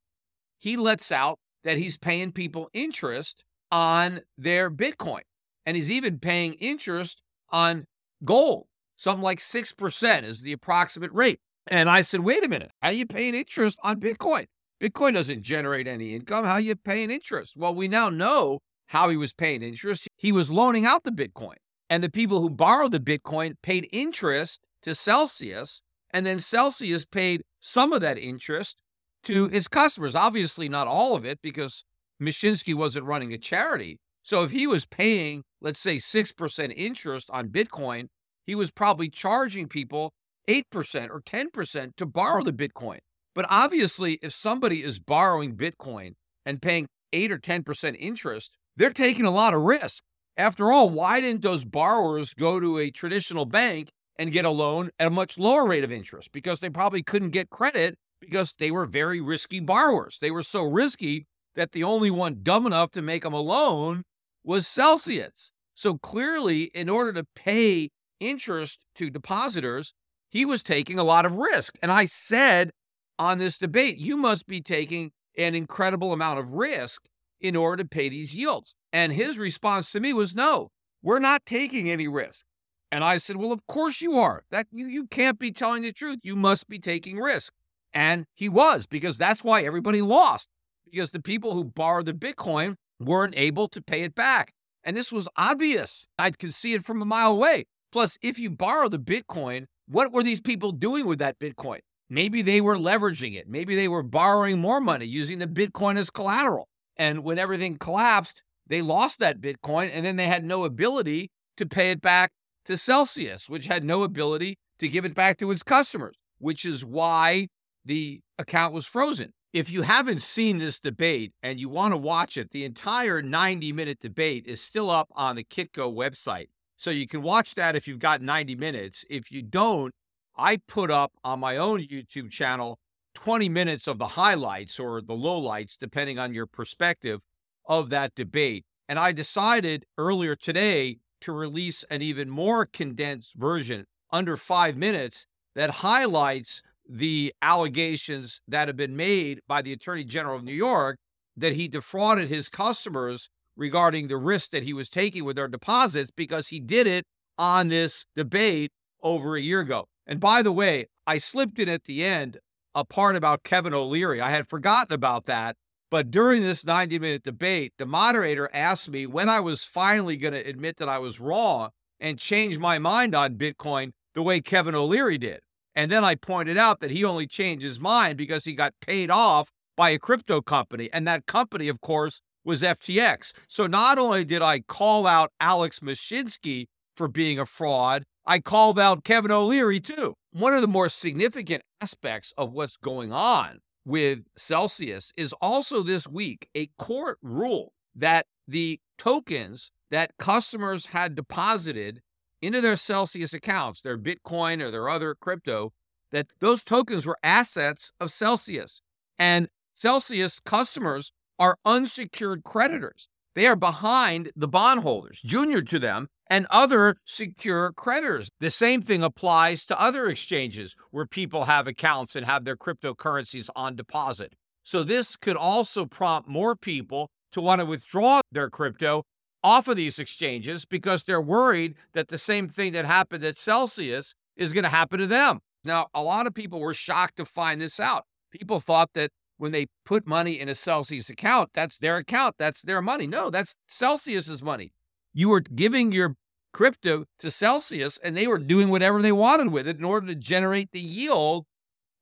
[0.57, 5.21] he lets out that he's paying people interest on their Bitcoin.
[5.65, 7.85] And he's even paying interest on
[8.23, 8.67] gold.
[8.97, 11.39] Something like 6% is the approximate rate.
[11.67, 14.45] And I said, wait a minute, how are you paying interest on Bitcoin?
[14.81, 16.45] Bitcoin doesn't generate any income.
[16.45, 17.55] How are you paying interest?
[17.57, 20.07] Well, we now know how he was paying interest.
[20.15, 21.55] He was loaning out the Bitcoin.
[21.89, 25.81] And the people who borrowed the Bitcoin paid interest to Celsius.
[26.11, 28.77] And then Celsius paid some of that interest
[29.23, 30.15] to its customers.
[30.15, 31.83] Obviously, not all of it, because
[32.21, 33.99] Mashinsky wasn't running a charity.
[34.21, 38.07] So if he was paying, let's say, 6% interest on Bitcoin,
[38.45, 40.13] he was probably charging people
[40.47, 40.63] 8%
[41.09, 42.99] or 10% to borrow the Bitcoin.
[43.35, 46.13] But obviously, if somebody is borrowing Bitcoin
[46.45, 50.03] and paying 8 or 10% interest, they're taking a lot of risk.
[50.37, 54.89] After all, why didn't those borrowers go to a traditional bank and get a loan
[54.99, 56.31] at a much lower rate of interest?
[56.31, 60.17] Because they probably couldn't get credit because they were very risky borrowers.
[60.21, 64.03] They were so risky that the only one dumb enough to make them a loan
[64.47, 65.51] was Celsius.
[65.75, 67.89] So clearly, in order to pay
[68.19, 69.93] interest to depositors,
[70.29, 71.77] he was taking a lot of risk.
[71.81, 72.71] And I said
[73.19, 77.03] on this debate, you must be taking an incredible amount of risk
[77.41, 78.73] in order to pay these yields.
[78.93, 80.69] And his response to me was, no,
[81.03, 82.45] we're not taking any risk.
[82.89, 84.43] And I said, well, of course you are.
[84.49, 86.19] That you, you can't be telling the truth.
[86.23, 87.51] You must be taking risk.
[87.93, 90.47] And he was, because that's why everybody lost,
[90.89, 94.53] because the people who borrowed the Bitcoin weren't able to pay it back.
[94.83, 96.05] And this was obvious.
[96.17, 97.65] I could see it from a mile away.
[97.91, 101.79] Plus, if you borrow the Bitcoin, what were these people doing with that Bitcoin?
[102.09, 103.47] Maybe they were leveraging it.
[103.49, 106.67] Maybe they were borrowing more money using the Bitcoin as collateral.
[106.95, 111.65] And when everything collapsed, they lost that Bitcoin and then they had no ability to
[111.65, 112.31] pay it back
[112.65, 116.85] to Celsius, which had no ability to give it back to its customers, which is
[116.85, 117.47] why
[117.85, 119.33] the account was frozen.
[119.53, 123.71] If you haven't seen this debate and you want to watch it, the entire 90
[123.71, 126.49] minute debate is still up on the Kitco website.
[126.75, 129.05] So you can watch that if you've got 90 minutes.
[129.09, 129.93] If you don't,
[130.35, 132.77] I put up on my own YouTube channel
[133.15, 137.21] 20 minutes of the highlights or the lowlights, depending on your perspective
[137.65, 138.65] of that debate.
[138.87, 145.25] And I decided earlier today to release an even more condensed version under five minutes
[145.55, 150.97] that highlights the allegations that have been made by the Attorney General of New York
[151.35, 156.11] that he defrauded his customers regarding the risk that he was taking with their deposits
[156.15, 157.05] because he did it
[157.37, 158.71] on this debate
[159.03, 159.85] over a year ago.
[160.05, 162.37] And by the way, I slipped in at the end
[162.73, 164.21] a part about Kevin O'Leary.
[164.21, 165.55] I had forgotten about that.
[165.89, 170.33] But during this 90 minute debate, the moderator asked me when I was finally going
[170.33, 171.69] to admit that I was wrong
[171.99, 175.39] and change my mind on Bitcoin the way Kevin O'Leary did.
[175.77, 179.11] And then I pointed out that he only changed his mind because he got paid
[179.11, 180.89] off by a crypto company.
[180.91, 183.31] And that company, of course, was FTX.
[183.47, 186.65] So not only did I call out Alex Mashinsky
[186.95, 190.15] for being a fraud, I called out Kevin O'Leary too.
[190.31, 196.07] One of the more significant aspects of what's going on with Celsius is also this
[196.07, 202.01] week a court ruled that the tokens that customers had deposited
[202.41, 205.73] into their Celsius accounts, their Bitcoin or their other crypto,
[206.11, 208.81] that those tokens were assets of Celsius.
[209.19, 213.07] And Celsius customers are unsecured creditors.
[213.35, 218.29] They are behind the bondholders, junior to them, and other secure creditors.
[218.39, 223.49] The same thing applies to other exchanges where people have accounts and have their cryptocurrencies
[223.55, 224.33] on deposit.
[224.63, 229.03] So, this could also prompt more people to want to withdraw their crypto
[229.43, 234.13] off of these exchanges because they're worried that the same thing that happened at Celsius
[234.35, 235.39] is going to happen to them.
[235.63, 238.05] Now, a lot of people were shocked to find this out.
[238.31, 242.61] People thought that when they put money in a Celsius account, that's their account, that's
[242.61, 243.07] their money.
[243.07, 244.73] No, that's Celsius's money.
[245.13, 246.15] You were giving your
[246.53, 250.15] crypto to Celsius and they were doing whatever they wanted with it in order to
[250.15, 251.45] generate the yield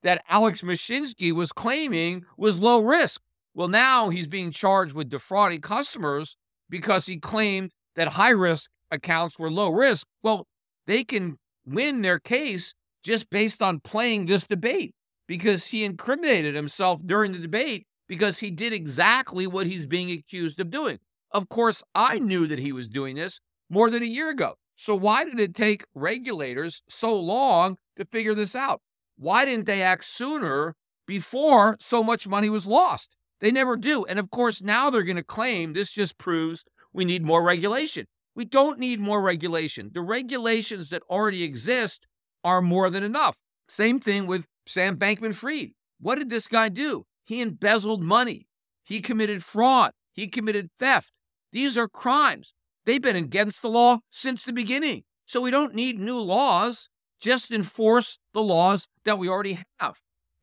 [0.04, 3.22] that Alex Mashinsky was claiming was low risk.
[3.54, 6.38] Well, now he's being charged with defrauding customers
[6.76, 10.06] because he claimed that high risk accounts were low risk.
[10.22, 10.46] Well,
[10.88, 14.94] they can win their case just based on playing this debate
[15.26, 20.60] because he incriminated himself during the debate because he did exactly what he's being accused
[20.60, 21.00] of doing.
[21.32, 24.56] Of course, I knew that he was doing this more than a year ago.
[24.76, 28.82] So, why did it take regulators so long to figure this out?
[29.18, 30.76] Why didn't they act sooner
[31.08, 33.16] before so much money was lost?
[33.42, 34.06] They never do.
[34.06, 36.64] And of course, now they're going to claim this just proves
[36.94, 38.06] we need more regulation.
[38.36, 39.92] We don't need more regulation.
[39.94, 42.08] The regulations that already exist
[42.44, 43.38] are more than enough.
[43.68, 45.72] Same thing with Sam Bankman Fried.
[46.00, 47.06] What did this guy do?
[47.26, 48.48] He embezzled money.
[48.84, 49.92] He committed fraud.
[50.14, 51.12] He committed theft.
[51.52, 52.54] These are crimes.
[52.86, 55.04] They've been against the law since the beginning.
[55.26, 56.90] So we don't need new laws.
[57.20, 59.96] Just enforce the laws that we already have.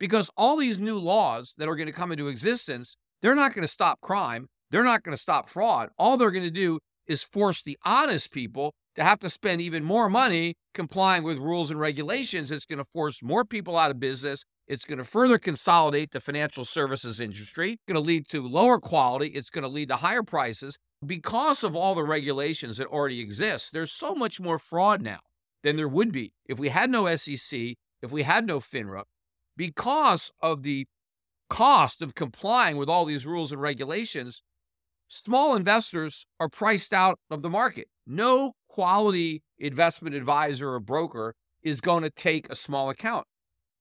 [0.03, 3.63] Because all these new laws that are going to come into existence, they're not going
[3.63, 4.49] to stop crime.
[4.69, 5.91] They're not going to stop fraud.
[5.97, 9.85] All they're going to do is force the honest people to have to spend even
[9.85, 12.51] more money complying with rules and regulations.
[12.51, 14.43] It's going to force more people out of business.
[14.67, 17.75] It's going to further consolidate the financial services industry.
[17.75, 19.29] It's going to lead to lower quality.
[19.29, 20.79] It's going to lead to higher prices.
[21.07, 25.21] Because of all the regulations that already exist, there's so much more fraud now
[25.63, 29.05] than there would be if we had no SEC, if we had no FINRA,
[29.57, 30.87] because of the
[31.49, 34.43] cost of complying with all these rules and regulations,
[35.09, 37.89] small investors are priced out of the market.
[38.07, 43.27] No quality investment advisor or broker is going to take a small account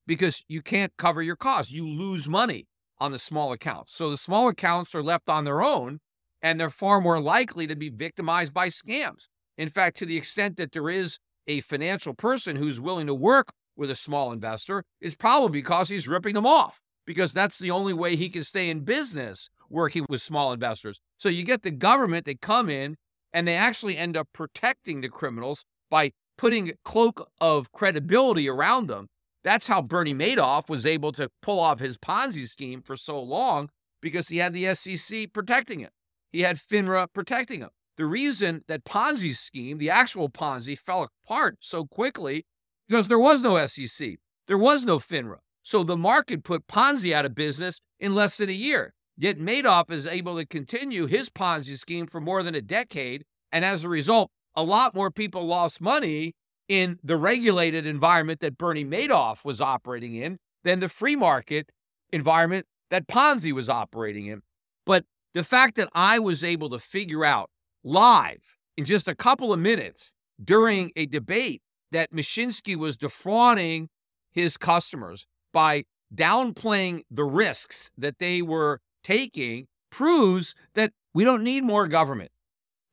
[0.06, 1.72] because you can't cover your costs.
[1.72, 2.68] You lose money
[3.00, 3.96] on the small accounts.
[3.96, 6.00] So the small accounts are left on their own
[6.42, 9.28] and they're far more likely to be victimized by scams.
[9.58, 13.54] In fact, to the extent that there is a financial person who's willing to work
[13.76, 17.94] with a small investor, is probably because he's ripping them off, because that's the only
[17.94, 21.00] way he can stay in business working with small investors.
[21.18, 22.98] So you get the government, they come in
[23.34, 28.88] and they actually end up protecting the criminals by putting a cloak of credibility around
[28.88, 29.08] them.
[29.44, 33.70] That's how Bernie Madoff was able to pull off his Ponzi scheme for so long
[34.02, 35.92] because he had the SEC protecting it.
[36.32, 37.70] He had FINRA protecting him.
[37.98, 42.46] The reason that Ponzi scheme, the actual Ponzi, fell apart so quickly
[42.92, 44.18] because there was no SEC,
[44.50, 45.38] there was no FINRA.
[45.64, 48.94] So the market put Ponzi out of business in less than a year.
[49.16, 53.24] Yet Madoff is able to continue his Ponzi scheme for more than a decade.
[53.50, 56.34] And as a result, a lot more people lost money
[56.68, 61.70] in the regulated environment that Bernie Madoff was operating in than the free market
[62.12, 64.42] environment that Ponzi was operating in.
[64.86, 67.50] But the fact that I was able to figure out
[67.86, 70.14] live in just a couple of minutes
[70.44, 71.62] during a debate
[71.92, 73.90] that Mashinsky was defrauding
[74.32, 75.84] his customers by
[76.14, 82.32] downplaying the risks that they were taking proves that we don't need more government.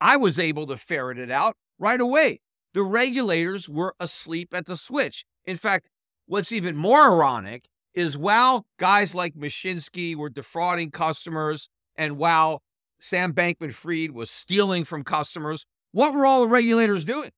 [0.00, 2.40] I was able to ferret it out right away.
[2.74, 5.24] The regulators were asleep at the switch.
[5.44, 5.88] In fact,
[6.26, 12.62] what's even more ironic is while guys like Mashinsky were defrauding customers and while
[13.00, 17.30] Sam Bankman Fried was stealing from customers, what were all the regulators doing?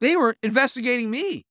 [0.00, 1.44] They were investigating me.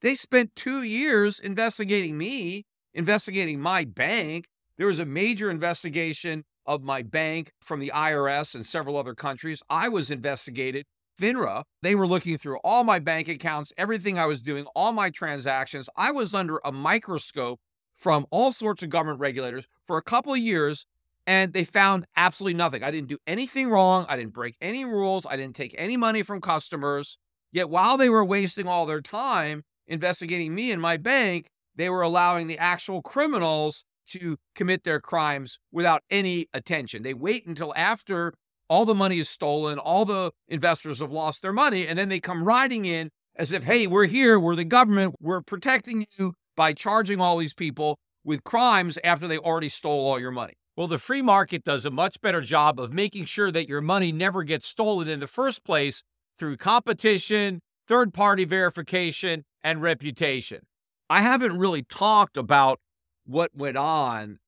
[0.00, 2.64] They spent two years investigating me,
[2.94, 4.46] investigating my bank.
[4.78, 9.62] There was a major investigation of my bank from the IRS and several other countries.
[9.68, 10.86] I was investigated.
[11.20, 15.10] FINRA, they were looking through all my bank accounts, everything I was doing, all my
[15.10, 15.88] transactions.
[15.96, 17.60] I was under a microscope
[17.94, 20.86] from all sorts of government regulators for a couple of years
[21.26, 22.82] and they found absolutely nothing.
[22.82, 24.06] I didn't do anything wrong.
[24.08, 25.26] I didn't break any rules.
[25.26, 27.18] I didn't take any money from customers.
[27.52, 32.02] Yet while they were wasting all their time investigating me and my bank, they were
[32.02, 37.02] allowing the actual criminals to commit their crimes without any attention.
[37.02, 38.34] They wait until after
[38.68, 42.20] all the money is stolen, all the investors have lost their money, and then they
[42.20, 46.72] come riding in as if, hey, we're here, we're the government, we're protecting you by
[46.72, 50.54] charging all these people with crimes after they already stole all your money.
[50.76, 54.12] Well, the free market does a much better job of making sure that your money
[54.12, 56.02] never gets stolen in the first place
[56.38, 60.60] through competition, third party verification, and reputation.
[61.08, 62.80] I haven't really talked about
[63.26, 64.38] what went on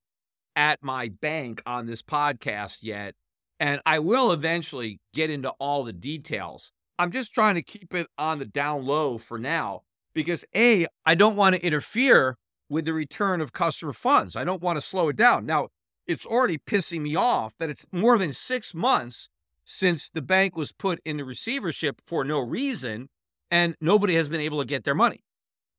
[0.54, 3.14] at my bank on this podcast yet,
[3.58, 6.72] and I will eventually get into all the details.
[6.98, 9.82] I'm just trying to keep it on the down low for now
[10.14, 12.36] because A, I don't want to interfere
[12.68, 14.36] with the return of customer funds.
[14.36, 15.46] I don't want to slow it down.
[15.46, 15.68] Now,
[16.06, 19.28] it's already pissing me off that it's more than six months
[19.64, 23.08] since the bank was put into receivership for no reason
[23.50, 25.22] and nobody has been able to get their money.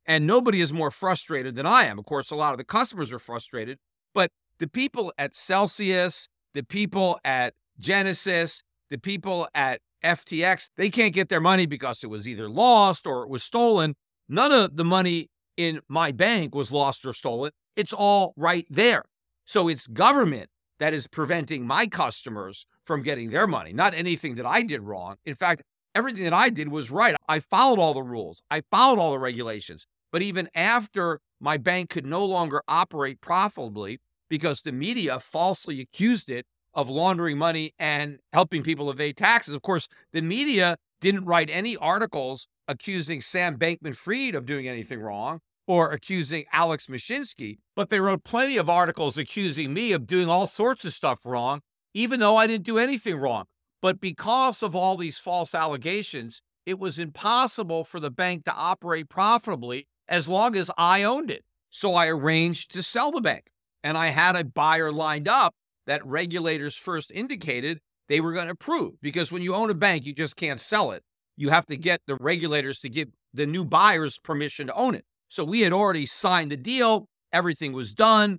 [0.05, 1.97] And nobody is more frustrated than I am.
[1.97, 3.77] Of course, a lot of the customers are frustrated,
[4.13, 11.13] but the people at Celsius, the people at Genesis, the people at FTX, they can't
[11.13, 13.95] get their money because it was either lost or it was stolen.
[14.27, 17.51] None of the money in my bank was lost or stolen.
[17.75, 19.03] It's all right there.
[19.45, 20.49] So it's government
[20.79, 25.15] that is preventing my customers from getting their money, not anything that I did wrong.
[25.25, 25.63] In fact,
[25.95, 27.15] everything that I did was right.
[27.27, 29.85] I followed all the rules, I followed all the regulations.
[30.11, 33.99] But even after my bank could no longer operate profitably
[34.29, 39.61] because the media falsely accused it of laundering money and helping people evade taxes, of
[39.61, 45.39] course, the media didn't write any articles accusing Sam Bankman Fried of doing anything wrong
[45.67, 50.47] or accusing Alex Mashinsky, but they wrote plenty of articles accusing me of doing all
[50.47, 51.61] sorts of stuff wrong,
[51.93, 53.45] even though I didn't do anything wrong.
[53.81, 59.09] But because of all these false allegations, it was impossible for the bank to operate
[59.09, 61.43] profitably as long as I owned it.
[61.69, 63.47] So I arranged to sell the bank.
[63.83, 65.55] And I had a buyer lined up
[65.85, 68.93] that regulators first indicated they were going to approve.
[69.01, 71.03] Because when you own a bank, you just can't sell it.
[71.35, 75.05] you have to get the regulators to give the new buyers permission to own it.
[75.33, 78.37] So we had already signed the deal, everything was done.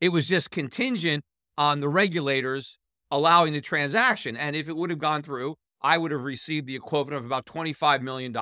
[0.00, 1.22] It was just contingent
[1.56, 2.76] on the regulators
[3.08, 4.36] allowing the transaction.
[4.36, 7.46] And if it would have gone through, I would have received the equivalent of about
[7.46, 8.34] $25 million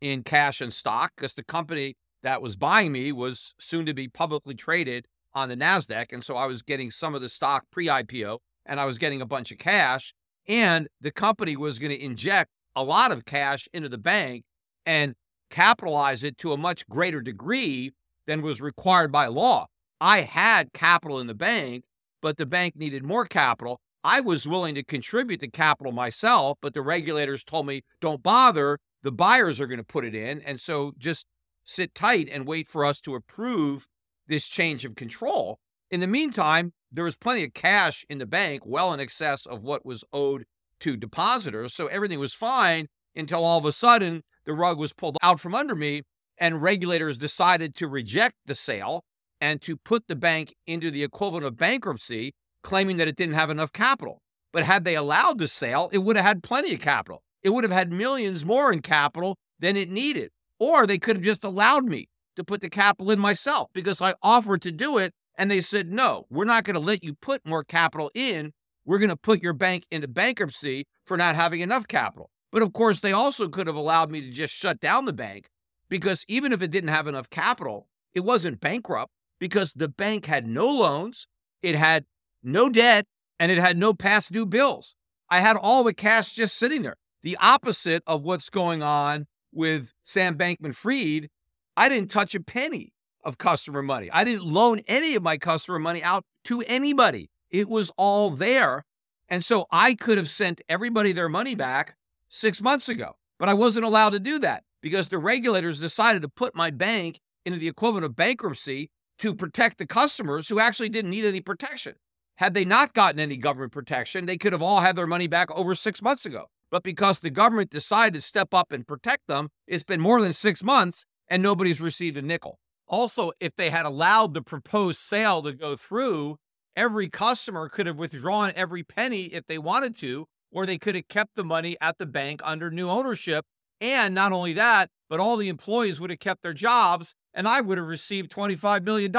[0.00, 4.08] in cash and stock because the company that was buying me was soon to be
[4.08, 6.06] publicly traded on the NASDAQ.
[6.10, 9.20] And so I was getting some of the stock pre IPO and I was getting
[9.20, 10.14] a bunch of cash.
[10.48, 14.44] And the company was going to inject a lot of cash into the bank
[14.86, 15.14] and
[15.50, 17.92] capitalize it to a much greater degree
[18.26, 19.66] than was required by law.
[20.00, 21.84] I had capital in the bank,
[22.20, 23.80] but the bank needed more capital.
[24.02, 28.78] I was willing to contribute the capital myself, but the regulators told me, don't bother.
[29.02, 30.40] The buyers are going to put it in.
[30.42, 31.26] And so just
[31.64, 33.86] sit tight and wait for us to approve
[34.26, 35.58] this change of control.
[35.90, 39.62] In the meantime, there was plenty of cash in the bank, well in excess of
[39.62, 40.44] what was owed
[40.80, 41.72] to depositors.
[41.74, 45.54] So everything was fine until all of a sudden the rug was pulled out from
[45.54, 46.02] under me
[46.38, 49.04] and regulators decided to reject the sale
[49.40, 52.32] and to put the bank into the equivalent of bankruptcy,
[52.62, 54.20] claiming that it didn't have enough capital.
[54.52, 57.22] But had they allowed the sale, it would have had plenty of capital.
[57.42, 60.30] It would have had millions more in capital than it needed.
[60.58, 64.14] Or they could have just allowed me to put the capital in myself because I
[64.22, 65.12] offered to do it.
[65.36, 68.52] And they said, no, we're not going to let you put more capital in.
[68.84, 72.30] We're going to put your bank into bankruptcy for not having enough capital.
[72.54, 75.50] But of course, they also could have allowed me to just shut down the bank
[75.88, 80.46] because even if it didn't have enough capital, it wasn't bankrupt because the bank had
[80.46, 81.26] no loans,
[81.64, 82.04] it had
[82.44, 83.06] no debt,
[83.40, 84.94] and it had no past due bills.
[85.28, 86.94] I had all the cash just sitting there.
[87.24, 91.30] The opposite of what's going on with Sam Bankman Fried,
[91.76, 92.92] I didn't touch a penny
[93.24, 94.12] of customer money.
[94.12, 97.30] I didn't loan any of my customer money out to anybody.
[97.50, 98.84] It was all there.
[99.28, 101.96] And so I could have sent everybody their money back
[102.34, 103.12] six months ago.
[103.38, 107.20] But I wasn't allowed to do that because the regulators decided to put my bank
[107.44, 111.94] into the equivalent of bankruptcy to protect the customers who actually didn't need any protection.
[112.36, 115.50] Had they not gotten any government protection, they could have all had their money back
[115.52, 116.46] over six months ago.
[116.70, 120.32] But because the government decided to step up and protect them, it's been more than
[120.32, 122.58] six months and nobody's received a nickel.
[122.88, 126.36] Also, if they had allowed the proposed sale to go through,
[126.74, 131.08] every customer could have withdrawn every penny if they wanted to or they could have
[131.08, 133.44] kept the money at the bank under new ownership.
[133.80, 137.60] And not only that, but all the employees would have kept their jobs and I
[137.60, 139.12] would have received $25 million.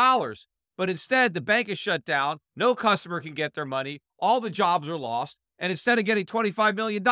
[0.78, 2.40] But instead, the bank is shut down.
[2.56, 4.00] No customer can get their money.
[4.18, 5.38] All the jobs are lost.
[5.60, 7.04] And instead of getting $25 million,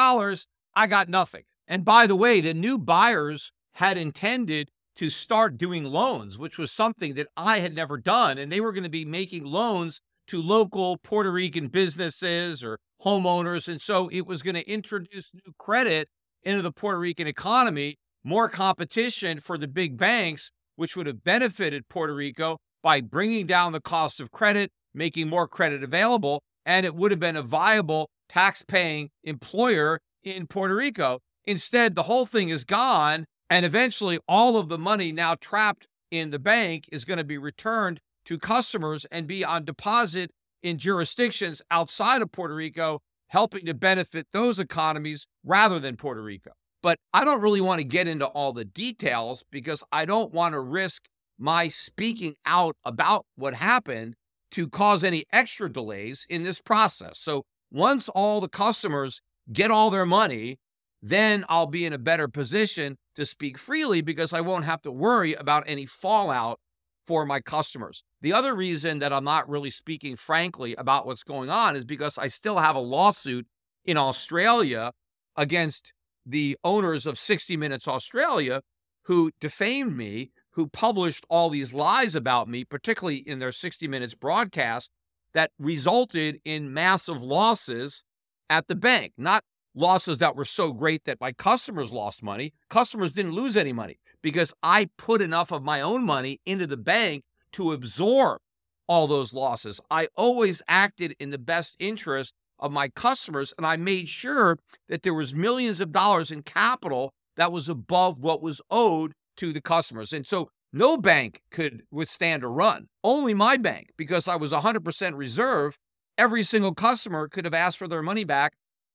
[0.74, 1.44] I got nothing.
[1.68, 6.72] And by the way, the new buyers had intended to start doing loans, which was
[6.72, 8.38] something that I had never done.
[8.38, 13.68] And they were going to be making loans to local Puerto Rican businesses or homeowners.
[13.68, 16.10] And so it was going to introduce new credit
[16.44, 21.88] into the Puerto Rican economy, more competition for the big banks, which would have benefited
[21.90, 26.96] Puerto Rico by bringing down the cost of credit, making more credit available, and it
[26.96, 31.20] would have been a viable tax paying employer in Puerto Rico.
[31.46, 36.30] Instead, the whole thing is gone, and eventually all of the money now trapped in
[36.30, 41.62] the bank is going to be returned to customers and be on deposit in jurisdictions
[41.70, 46.52] outside of Puerto Rico, helping to benefit those economies rather than Puerto Rico.
[46.82, 50.54] But I don't really want to get into all the details because I don't want
[50.54, 51.04] to risk
[51.38, 54.16] my speaking out about what happened
[54.52, 57.20] to cause any extra delays in this process.
[57.20, 59.22] So once all the customers
[59.52, 60.60] get all their money,
[61.02, 64.92] then I'll be in a better position to speak freely because I won't have to
[64.92, 66.60] worry about any fallout
[67.08, 68.04] for my customers.
[68.24, 72.18] The other reason that I'm not really speaking frankly about what's going on is because
[72.18, 73.46] I still have a lawsuit
[73.84, 74.94] in Australia
[75.36, 75.92] against
[76.26, 78.62] the owners of 60 Minutes Australia
[79.08, 84.16] who defamed me, who published all these lies about me, particularly in their 60 Minutes
[84.16, 84.90] broadcast,
[85.34, 88.06] that resulted in massive losses
[88.50, 89.12] at the bank.
[89.18, 89.44] Not
[89.76, 92.54] losses that were so great that my customers lost money.
[92.70, 96.78] Customers didn't lose any money because I put enough of my own money into the
[96.78, 98.40] bank to absorb
[98.88, 99.80] all those losses.
[99.90, 104.58] I always acted in the best interest of my customers and I made sure
[104.90, 109.52] that there was millions of dollars in capital that was above what was owed to
[109.52, 110.14] the customers.
[110.14, 112.88] And so no bank could withstand a run.
[113.04, 115.78] Only my bank because I was 100% reserve.
[116.18, 118.54] Every single customer could have asked for their money back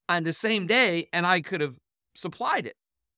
[0.08, 1.76] on the same day and I could have
[2.14, 2.74] supplied it.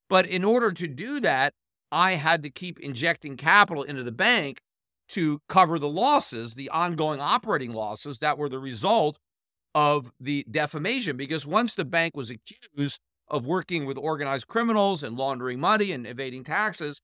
[0.09, 1.53] But in order to do that,
[1.93, 4.61] I had to keep injecting capital into the bank
[5.11, 9.19] to cover the losses, the ongoing operating losses that were the result
[9.75, 11.17] of the defamation.
[11.17, 12.99] Because once the bank was accused
[13.29, 17.01] of working with organized criminals and laundering money and evading taxes,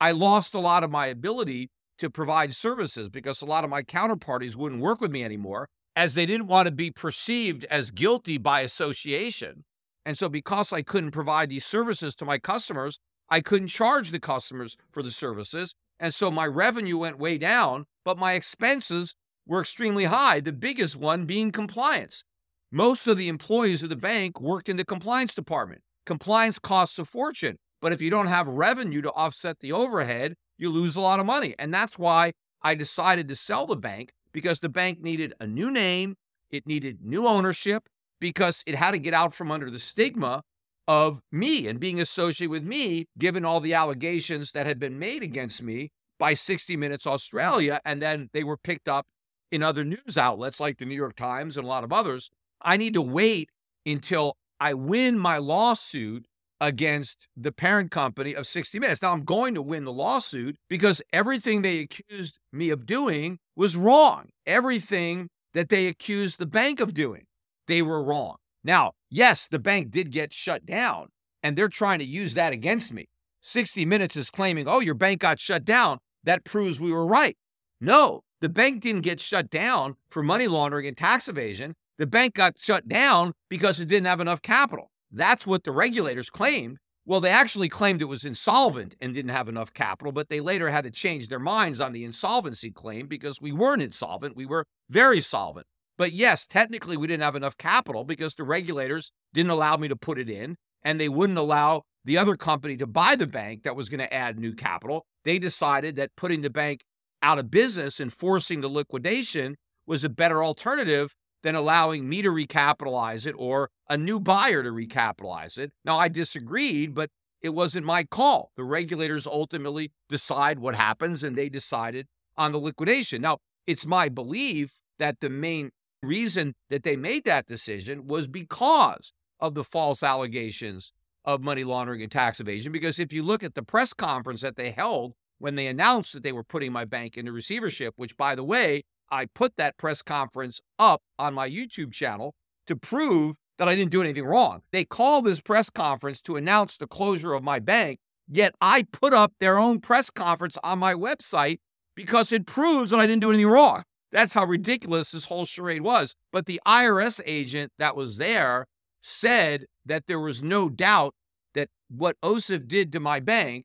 [0.00, 3.82] I lost a lot of my ability to provide services because a lot of my
[3.82, 8.38] counterparties wouldn't work with me anymore as they didn't want to be perceived as guilty
[8.38, 9.64] by association.
[10.06, 12.98] And so, because I couldn't provide these services to my customers,
[13.28, 15.74] I couldn't charge the customers for the services.
[16.00, 19.14] And so my revenue went way down, but my expenses
[19.46, 22.22] were extremely high, the biggest one being compliance.
[22.70, 25.80] Most of the employees of the bank worked in the compliance department.
[26.04, 30.70] Compliance costs a fortune, but if you don't have revenue to offset the overhead, you
[30.70, 31.54] lose a lot of money.
[31.58, 32.32] And that's why
[32.62, 36.16] I decided to sell the bank because the bank needed a new name,
[36.50, 37.88] it needed new ownership,
[38.20, 40.42] because it had to get out from under the stigma
[40.88, 45.22] of me and being associated with me, given all the allegations that had been made
[45.22, 47.80] against me by 60 Minutes Australia.
[47.84, 49.06] And then they were picked up
[49.52, 52.30] in other news outlets like the New York Times and a lot of others.
[52.62, 53.50] I need to wait
[53.86, 56.26] until I win my lawsuit
[56.60, 59.02] against the parent company of 60 Minutes.
[59.02, 63.76] Now, I'm going to win the lawsuit because everything they accused me of doing was
[63.76, 64.30] wrong.
[64.46, 67.24] Everything that they accused the bank of doing,
[67.68, 68.36] they were wrong.
[68.64, 71.08] Now, yes, the bank did get shut down,
[71.42, 73.06] and they're trying to use that against me.
[73.42, 75.98] 60 Minutes is claiming, oh, your bank got shut down.
[76.24, 77.36] That proves we were right.
[77.80, 81.74] No, the bank didn't get shut down for money laundering and tax evasion.
[81.98, 84.90] The bank got shut down because it didn't have enough capital.
[85.10, 86.78] That's what the regulators claimed.
[87.06, 90.68] Well, they actually claimed it was insolvent and didn't have enough capital, but they later
[90.68, 94.36] had to change their minds on the insolvency claim because we weren't insolvent.
[94.36, 95.66] We were very solvent.
[95.98, 99.96] But yes, technically, we didn't have enough capital because the regulators didn't allow me to
[99.96, 103.76] put it in, and they wouldn't allow the other company to buy the bank that
[103.76, 105.04] was going to add new capital.
[105.24, 106.82] They decided that putting the bank
[107.20, 112.30] out of business and forcing the liquidation was a better alternative than allowing me to
[112.30, 115.72] recapitalize it or a new buyer to recapitalize it.
[115.84, 117.10] Now, I disagreed, but
[117.42, 118.52] it wasn't my call.
[118.56, 123.22] The regulators ultimately decide what happens, and they decided on the liquidation.
[123.22, 125.70] Now, it's my belief that the main
[126.02, 130.92] reason that they made that decision was because of the false allegations
[131.24, 132.72] of money laundering and tax evasion.
[132.72, 136.22] Because if you look at the press conference that they held when they announced that
[136.22, 140.02] they were putting my bank into receivership, which, by the way, I put that press
[140.02, 142.34] conference up on my YouTube channel
[142.66, 144.62] to prove that I didn't do anything wrong.
[144.72, 149.12] They called this press conference to announce the closure of my bank, yet I put
[149.12, 151.58] up their own press conference on my website
[151.94, 153.82] because it proves that I didn't do anything wrong.
[154.12, 156.14] That's how ridiculous this whole charade was.
[156.32, 158.66] But the IRS agent that was there
[159.02, 161.14] said that there was no doubt
[161.54, 163.64] that what OCIF did to my bank,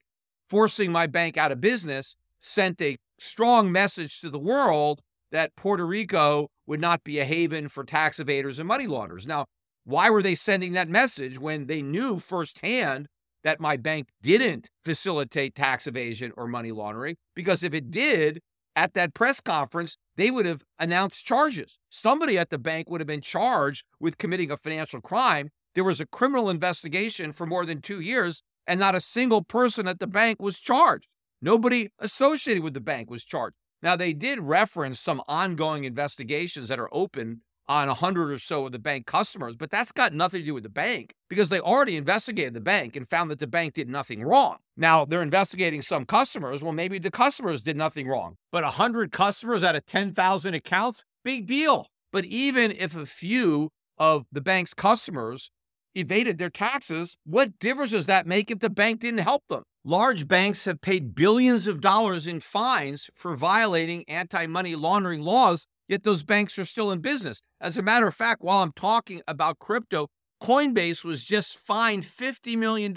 [0.49, 5.85] forcing my bank out of business, sent a strong message to the world that Puerto
[5.85, 9.25] Rico would not be a haven for tax evaders and money launderers.
[9.25, 9.45] Now,
[9.85, 13.07] why were they sending that message when they knew firsthand
[13.43, 17.15] that my bank didn't facilitate tax evasion or money laundering?
[17.35, 18.39] Because if it did,
[18.75, 21.79] at that press conference, they would have announced charges.
[21.89, 25.49] Somebody at the bank would have been charged with committing a financial crime.
[25.75, 29.87] There was a criminal investigation for more than two years, and not a single person
[29.87, 31.07] at the bank was charged.
[31.41, 33.55] Nobody associated with the bank was charged.
[33.81, 38.65] Now, they did reference some ongoing investigations that are open on a hundred or so
[38.65, 41.59] of the bank customers, but that's got nothing to do with the bank because they
[41.59, 44.57] already investigated the bank and found that the bank did nothing wrong.
[44.75, 46.61] Now they're investigating some customers.
[46.61, 51.03] Well, maybe the customers did nothing wrong, but a hundred customers out of 10,000 accounts,
[51.23, 51.87] big deal.
[52.11, 55.49] But even if a few of the bank's customers
[55.95, 59.63] evaded their taxes, what difference does that make if the bank didn't help them?
[59.85, 65.67] Large banks have paid billions of dollars in fines for violating anti money laundering laws,
[65.87, 67.41] yet those banks are still in business.
[67.61, 70.07] As a matter of fact, while I'm talking about crypto,
[70.41, 72.93] Coinbase was just fined $50 million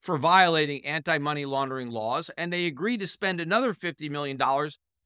[0.00, 4.38] for violating anti money laundering laws, and they agreed to spend another $50 million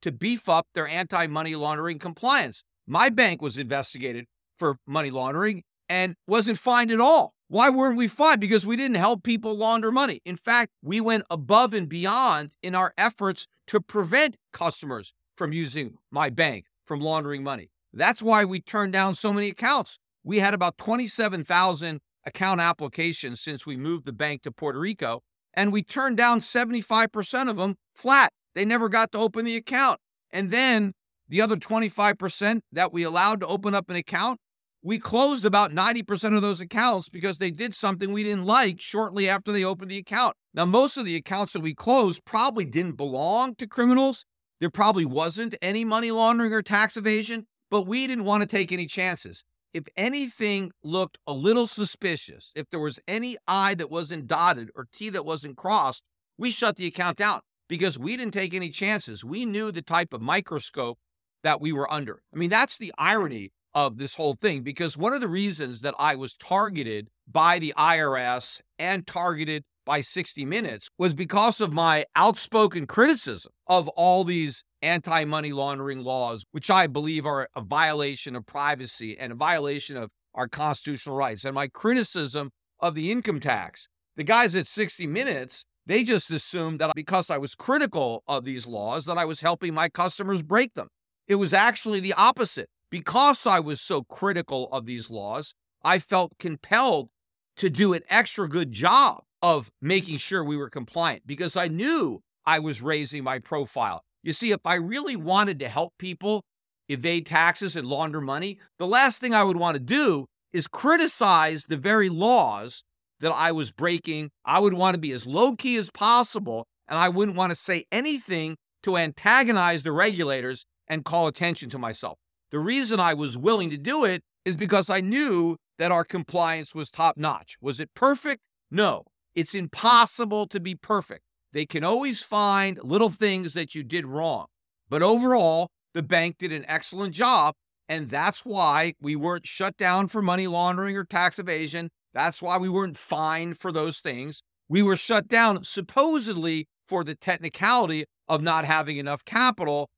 [0.02, 2.62] to beef up their anti money laundering compliance.
[2.86, 4.26] My bank was investigated
[4.58, 7.34] for money laundering and wasn't fined at all.
[7.48, 8.40] Why weren't we fined?
[8.40, 10.20] Because we didn't help people launder money.
[10.24, 15.98] In fact, we went above and beyond in our efforts to prevent customers from using
[16.12, 17.70] my bank from laundering money.
[17.92, 20.00] That's why we turned down so many accounts.
[20.24, 25.22] We had about 27,000 account applications since we moved the bank to Puerto Rico,
[25.54, 28.32] and we turned down 75% of them flat.
[28.56, 30.00] They never got to open the account.
[30.32, 30.94] And then
[31.28, 34.40] the other 25% that we allowed to open up an account,
[34.82, 39.28] we closed about 90% of those accounts because they did something we didn't like shortly
[39.28, 40.34] after they opened the account.
[40.52, 44.24] Now, most of the accounts that we closed probably didn't belong to criminals.
[44.60, 48.72] There probably wasn't any money laundering or tax evasion, but we didn't want to take
[48.72, 49.42] any chances.
[49.72, 54.88] if anything looked a little suspicious, if there was any I that wasn't dotted or
[54.92, 56.02] T that wasn't crossed,
[56.36, 59.24] we shut the account down because we didn't take any chances.
[59.24, 60.98] We knew the type of microscope
[61.42, 62.22] that we were under.
[62.34, 65.94] I mean, that's the irony of this whole thing because one of the reasons that
[65.98, 72.04] I was targeted by the IRS and targeted by 60 Minutes was because of my
[72.14, 78.36] outspoken criticism of all these anti money laundering laws, which I believe are a violation
[78.36, 83.40] of privacy and a violation of our constitutional rights, and my criticism of the income
[83.40, 83.88] tax.
[84.14, 88.68] The guys at 60 Minutes, they just assumed that because I was critical of these
[88.68, 90.86] laws, that I was helping my customers break them.
[91.26, 92.68] It was actually the opposite.
[92.92, 97.08] Because I was so critical of these laws, I felt compelled
[97.56, 102.20] to do an extra good job of making sure we were compliant because I knew
[102.44, 104.02] I was raising my profile.
[104.22, 106.42] You see, if I really wanted to help people
[106.88, 111.64] evade taxes and launder money, the last thing I would want to do is criticize
[111.64, 112.82] the very laws
[113.20, 114.30] that I was breaking.
[114.44, 117.56] I would want to be as low key as possible, and I wouldn't want to
[117.56, 122.18] say anything to antagonize the regulators and call attention to myself.
[122.50, 126.74] The reason I was willing to do it is because I knew that our compliance
[126.74, 127.56] was top notch.
[127.60, 128.40] Was it perfect?
[128.70, 129.04] No.
[129.34, 131.22] It's impossible to be perfect.
[131.52, 134.46] They can always find little things that you did wrong.
[134.88, 137.54] But overall, the bank did an excellent job.
[137.88, 141.90] And that's why we weren't shut down for money laundering or tax evasion.
[142.14, 144.42] That's why we weren't fined for those things.
[144.68, 149.88] We were shut down supposedly for the technicality of not having enough capital,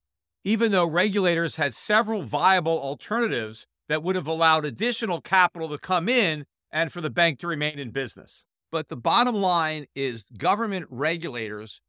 [0.42, 6.08] even though regulators had several viable alternatives that would have allowed additional capital to come
[6.08, 8.46] in and for the bank to remain in business.
[8.72, 11.82] But the bottom line is government regulators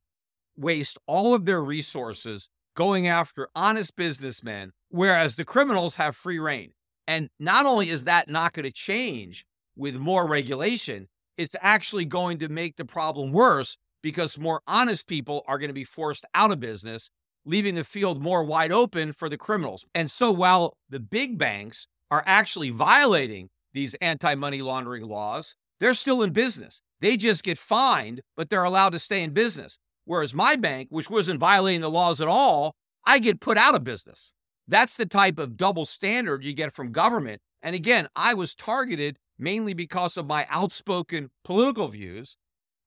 [0.57, 6.73] waste all of their resources going after honest businessmen, whereas the criminals have free reign.
[7.07, 9.45] And not only is that not going to change
[9.77, 11.07] with more regulation,
[11.37, 15.73] it's actually going to make the problem worse because more honest people are going to
[15.73, 17.09] be forced out of business,
[17.45, 19.85] leaving the field more wide open for the criminals.
[19.95, 25.93] And so while the big banks are actually violating these anti money laundering laws, they're
[25.93, 26.81] still in business.
[27.01, 29.79] They just get fined, but they're allowed to stay in business.
[30.05, 33.83] Whereas my bank, which wasn't violating the laws at all, I get put out of
[33.83, 34.31] business.
[34.67, 37.41] That's the type of double standard you get from government.
[37.61, 42.37] And again, I was targeted mainly because of my outspoken political views.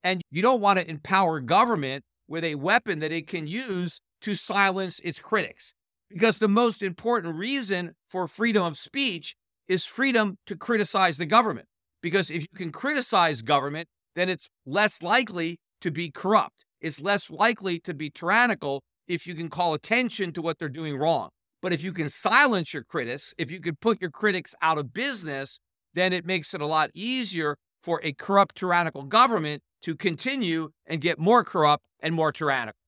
[0.02, 4.34] And you don't want to empower government with a weapon that it can use to
[4.34, 5.74] silence its critics.
[6.08, 9.36] Because the most important reason for freedom of speech
[9.68, 11.66] is freedom to criticize the government.
[12.06, 16.64] Because if you can criticize government, then it's less likely to be corrupt.
[16.80, 20.96] It's less likely to be tyrannical if you can call attention to what they're doing
[20.96, 21.30] wrong.
[21.60, 24.92] But if you can silence your critics, if you can put your critics out of
[24.92, 25.58] business,
[25.94, 31.00] then it makes it a lot easier for a corrupt, tyrannical government to continue and
[31.00, 32.78] get more corrupt and more tyrannical.